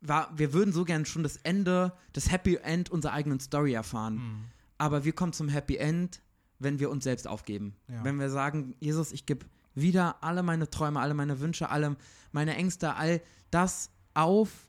war, 0.00 0.30
wir 0.36 0.52
würden 0.52 0.72
so 0.72 0.84
gern 0.84 1.04
schon 1.06 1.22
das 1.22 1.36
Ende, 1.38 1.92
das 2.12 2.30
Happy 2.30 2.56
End 2.56 2.90
unserer 2.90 3.12
eigenen 3.12 3.40
Story 3.40 3.72
erfahren. 3.72 4.14
Mhm. 4.14 4.44
Aber 4.78 5.04
wir 5.04 5.12
kommen 5.12 5.32
zum 5.32 5.48
Happy 5.48 5.76
End, 5.76 6.20
wenn 6.58 6.78
wir 6.78 6.90
uns 6.90 7.04
selbst 7.04 7.26
aufgeben. 7.26 7.76
Ja. 7.88 8.04
Wenn 8.04 8.18
wir 8.18 8.30
sagen, 8.30 8.74
Jesus, 8.80 9.12
ich 9.12 9.26
gebe 9.26 9.46
wieder 9.74 10.22
alle 10.22 10.42
meine 10.42 10.68
Träume, 10.68 11.00
alle 11.00 11.14
meine 11.14 11.40
Wünsche, 11.40 11.70
alle 11.70 11.96
meine 12.32 12.54
Ängste, 12.56 12.94
all 12.94 13.22
das 13.50 13.90
auf 14.14 14.68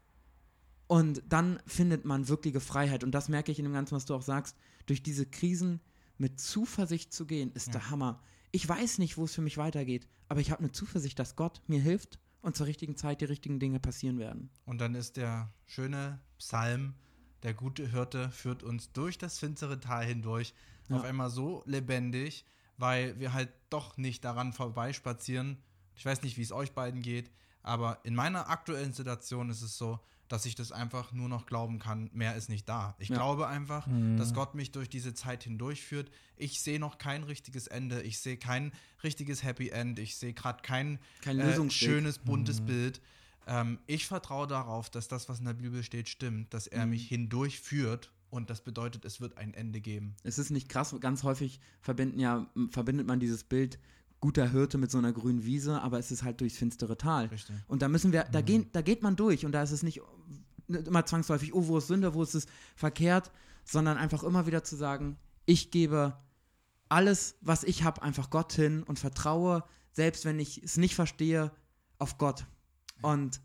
und 0.87 1.21
dann 1.27 1.59
findet 1.65 2.05
man 2.05 2.29
wirkliche 2.29 2.59
Freiheit. 2.59 3.03
Und 3.03 3.11
das 3.11 3.29
merke 3.29 3.51
ich 3.51 3.59
in 3.59 3.65
dem 3.65 3.73
Ganzen, 3.73 3.95
was 3.95 4.05
du 4.05 4.15
auch 4.15 4.21
sagst. 4.21 4.55
Durch 4.85 5.03
diese 5.03 5.25
Krisen 5.25 5.81
mit 6.17 6.39
Zuversicht 6.39 7.13
zu 7.13 7.25
gehen, 7.25 7.51
ist 7.53 7.73
der 7.73 7.89
Hammer. 7.89 8.21
Ich 8.51 8.67
weiß 8.67 8.97
nicht, 8.99 9.17
wo 9.17 9.25
es 9.25 9.35
für 9.35 9.41
mich 9.41 9.57
weitergeht, 9.57 10.07
aber 10.29 10.39
ich 10.39 10.51
habe 10.51 10.59
eine 10.59 10.71
Zuversicht, 10.71 11.19
dass 11.19 11.35
Gott 11.35 11.61
mir 11.67 11.81
hilft 11.81 12.19
und 12.41 12.55
zur 12.55 12.67
richtigen 12.67 12.95
Zeit 12.95 13.21
die 13.21 13.25
richtigen 13.25 13.59
Dinge 13.59 13.79
passieren 13.79 14.19
werden. 14.19 14.49
Und 14.65 14.79
dann 14.79 14.95
ist 14.95 15.17
der 15.17 15.51
schöne 15.65 16.19
Psalm, 16.37 16.93
der 17.43 17.53
gute 17.53 17.87
Hirte 17.91 18.31
führt 18.31 18.63
uns 18.63 18.91
durch 18.93 19.17
das 19.17 19.37
finstere 19.39 19.79
Tal 19.79 20.05
hindurch, 20.05 20.53
Ja. 20.89 20.97
auf 20.97 21.03
einmal 21.03 21.29
so 21.29 21.63
lebendig, 21.65 22.45
weil 22.77 23.19
wir 23.19 23.33
halt 23.33 23.49
doch 23.69 23.97
nicht 23.97 24.23
daran 24.23 24.53
vorbeispazieren. 24.53 25.57
Ich 25.95 26.05
weiß 26.05 26.21
nicht, 26.21 26.37
wie 26.37 26.41
es 26.43 26.51
euch 26.53 26.71
beiden 26.71 27.01
geht, 27.01 27.29
aber 27.63 27.99
in 28.03 28.15
meiner 28.15 28.49
aktuellen 28.49 28.93
Situation 28.93 29.49
ist 29.49 29.61
es 29.61 29.77
so, 29.77 29.99
dass 30.27 30.45
ich 30.45 30.55
das 30.55 30.73
einfach 30.73 31.13
nur 31.13 31.29
noch 31.29 31.45
glauben 31.45 31.79
kann, 31.79 32.09
mehr 32.13 32.35
ist 32.35 32.49
nicht 32.49 32.67
da. 32.67 32.95
Ich 32.99 33.07
Ja. 33.09 33.15
glaube 33.15 33.47
einfach, 33.47 33.87
dass 34.17 34.33
Gott 34.33 34.55
mich 34.55 34.71
durch 34.73 34.89
diese 34.89 35.13
Zeit 35.13 35.43
hindurchführt. 35.43 36.11
Ich 36.35 36.59
sehe 36.59 36.79
noch 36.79 36.97
kein 36.97 37.23
richtiges 37.23 37.67
Ende, 37.67 38.01
ich 38.01 38.19
sehe 38.19 38.35
kein 38.37 38.73
richtiges 39.03 39.43
Happy 39.43 39.69
End, 39.69 39.99
ich 39.99 40.17
sehe 40.17 40.33
gerade 40.33 40.61
kein, 40.63 40.99
Kein 41.21 41.39
äh, 41.39 41.69
schönes, 41.69 42.19
buntes 42.19 42.59
Bild. 42.59 43.01
Ähm, 43.47 43.79
ich 43.87 44.05
vertraue 44.05 44.47
darauf, 44.47 44.89
dass 44.89 45.07
das, 45.07 45.29
was 45.29 45.39
in 45.39 45.45
der 45.45 45.53
Bibel 45.53 45.81
steht, 45.81 46.09
stimmt, 46.09 46.53
dass 46.53 46.67
er 46.67 46.85
mich 46.85 47.07
hindurchführt 47.07 48.11
und 48.29 48.49
das 48.49 48.61
bedeutet, 48.61 49.05
es 49.05 49.21
wird 49.21 49.37
ein 49.37 49.53
Ende 49.53 49.79
geben. 49.79 50.15
Es 50.23 50.37
ist 50.37 50.49
nicht 50.49 50.67
krass, 50.67 50.93
ganz 50.99 51.23
häufig 51.23 51.61
verbinden 51.79 52.19
ja, 52.19 52.51
verbindet 52.71 53.07
man 53.07 53.21
dieses 53.21 53.45
Bild 53.45 53.79
guter 54.19 54.49
Hirte 54.49 54.77
mit 54.77 54.91
so 54.91 54.97
einer 54.97 55.13
grünen 55.13 55.45
Wiese, 55.45 55.81
aber 55.81 55.99
es 55.99 56.11
ist 56.11 56.23
halt 56.23 56.41
durchs 56.41 56.57
finstere 56.57 56.97
Tal. 56.97 57.27
Richtig. 57.27 57.55
Und 57.67 57.81
da 57.81 57.87
müssen 57.87 58.11
wir, 58.11 58.23
da, 58.23 58.41
gehen, 58.41 58.67
da 58.71 58.81
geht 58.81 59.03
man 59.03 59.15
durch 59.15 59.45
und 59.45 59.51
da 59.51 59.61
ist 59.61 59.71
es 59.71 59.83
nicht 59.83 60.01
immer 60.67 61.05
zwangsläufig, 61.05 61.53
oh, 61.53 61.67
wo 61.67 61.77
ist 61.77 61.87
Sünde, 61.87 62.13
wo 62.13 62.23
ist 62.23 62.35
es 62.35 62.47
verkehrt, 62.75 63.31
sondern 63.63 63.97
einfach 63.97 64.23
immer 64.23 64.47
wieder 64.47 64.63
zu 64.63 64.75
sagen, 64.75 65.17
ich 65.45 65.71
gebe 65.71 66.17
alles, 66.89 67.35
was 67.41 67.63
ich 67.63 67.83
habe, 67.83 68.01
einfach 68.01 68.29
Gott 68.29 68.53
hin 68.53 68.83
und 68.83 68.99
vertraue, 68.99 69.63
selbst 69.91 70.25
wenn 70.25 70.39
ich 70.39 70.63
es 70.63 70.77
nicht 70.77 70.95
verstehe, 70.95 71.51
auf 71.99 72.17
Gott. 72.17 72.45
Und 73.01 73.41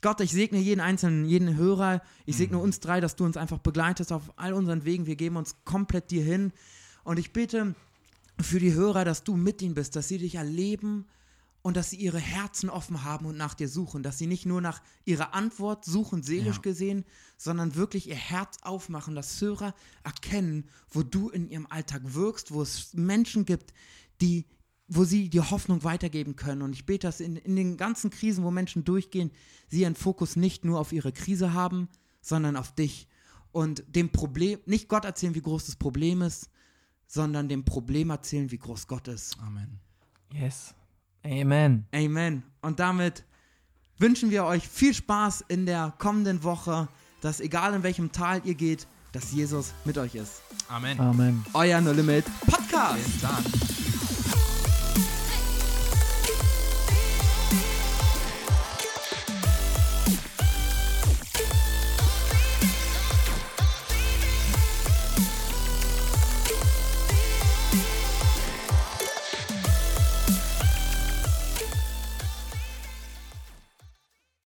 Gott, 0.00 0.20
ich 0.20 0.30
segne 0.30 0.58
jeden 0.58 0.80
Einzelnen, 0.80 1.24
jeden 1.24 1.56
Hörer, 1.56 2.02
ich 2.24 2.36
segne 2.36 2.58
uns 2.58 2.80
drei, 2.80 3.00
dass 3.00 3.16
du 3.16 3.24
uns 3.24 3.36
einfach 3.36 3.58
begleitest 3.58 4.12
auf 4.12 4.32
all 4.36 4.52
unseren 4.52 4.84
Wegen. 4.84 5.06
Wir 5.06 5.16
geben 5.16 5.36
uns 5.36 5.56
komplett 5.64 6.10
dir 6.10 6.22
hin. 6.22 6.52
Und 7.02 7.18
ich 7.18 7.32
bete 7.32 7.74
für 8.40 8.60
die 8.60 8.74
Hörer, 8.74 9.04
dass 9.04 9.24
du 9.24 9.36
mit 9.36 9.62
ihnen 9.62 9.74
bist, 9.74 9.96
dass 9.96 10.08
sie 10.08 10.18
dich 10.18 10.36
erleben 10.36 11.06
und 11.62 11.76
dass 11.76 11.90
sie 11.90 11.96
ihre 11.96 12.20
Herzen 12.20 12.70
offen 12.70 13.04
haben 13.04 13.26
und 13.26 13.36
nach 13.36 13.54
dir 13.54 13.68
suchen, 13.68 14.02
dass 14.02 14.18
sie 14.18 14.26
nicht 14.26 14.46
nur 14.46 14.60
nach 14.60 14.80
ihrer 15.04 15.34
Antwort 15.34 15.84
suchen, 15.84 16.22
seelisch 16.22 16.56
Ja. 16.56 16.62
gesehen, 16.62 17.04
sondern 17.36 17.74
wirklich 17.74 18.08
ihr 18.08 18.14
Herz 18.14 18.58
aufmachen, 18.62 19.14
dass 19.14 19.40
Hörer 19.40 19.74
erkennen, 20.04 20.68
wo 20.90 21.02
du 21.02 21.30
in 21.30 21.48
ihrem 21.48 21.66
Alltag 21.66 22.02
wirkst, 22.04 22.52
wo 22.52 22.62
es 22.62 22.94
Menschen 22.94 23.44
gibt, 23.44 23.72
die 24.20 24.46
wo 24.90 25.04
sie 25.04 25.28
die 25.28 25.42
Hoffnung 25.42 25.84
weitergeben 25.84 26.34
können. 26.34 26.62
Und 26.62 26.72
ich 26.72 26.86
bete, 26.86 27.06
dass 27.06 27.20
in, 27.20 27.36
in 27.36 27.56
den 27.56 27.76
ganzen 27.76 28.08
Krisen, 28.08 28.42
wo 28.42 28.50
Menschen 28.50 28.84
durchgehen, 28.84 29.30
sie 29.68 29.82
ihren 29.82 29.94
Fokus 29.94 30.34
nicht 30.34 30.64
nur 30.64 30.80
auf 30.80 30.92
ihre 30.92 31.12
Krise 31.12 31.52
haben, 31.52 31.88
sondern 32.22 32.56
auf 32.56 32.74
dich. 32.74 33.06
Und 33.52 33.84
dem 33.86 34.10
Problem, 34.10 34.60
nicht 34.64 34.88
Gott 34.88 35.04
erzählen, 35.04 35.34
wie 35.34 35.42
groß 35.42 35.66
das 35.66 35.76
Problem 35.76 36.22
ist, 36.22 36.48
sondern 37.08 37.48
dem 37.48 37.64
Problem 37.64 38.10
erzählen, 38.10 38.50
wie 38.52 38.58
groß 38.58 38.86
Gott 38.86 39.08
ist. 39.08 39.36
Amen. 39.40 39.80
Yes. 40.32 40.74
Amen. 41.24 41.86
Amen. 41.92 42.42
Und 42.60 42.78
damit 42.78 43.24
wünschen 43.98 44.30
wir 44.30 44.44
euch 44.44 44.68
viel 44.68 44.94
Spaß 44.94 45.44
in 45.48 45.66
der 45.66 45.94
kommenden 45.98 46.44
Woche, 46.44 46.88
dass 47.20 47.40
egal 47.40 47.74
in 47.74 47.82
welchem 47.82 48.12
Tal 48.12 48.42
ihr 48.44 48.54
geht, 48.54 48.86
dass 49.12 49.32
Jesus 49.32 49.72
mit 49.84 49.98
euch 49.98 50.14
ist. 50.14 50.42
Amen. 50.68 51.00
Amen. 51.00 51.44
Euer 51.54 51.80
No 51.80 51.92
Limit 51.92 52.26
Podcast. 52.46 53.02
Bis 53.02 53.20
dann. 53.22 53.77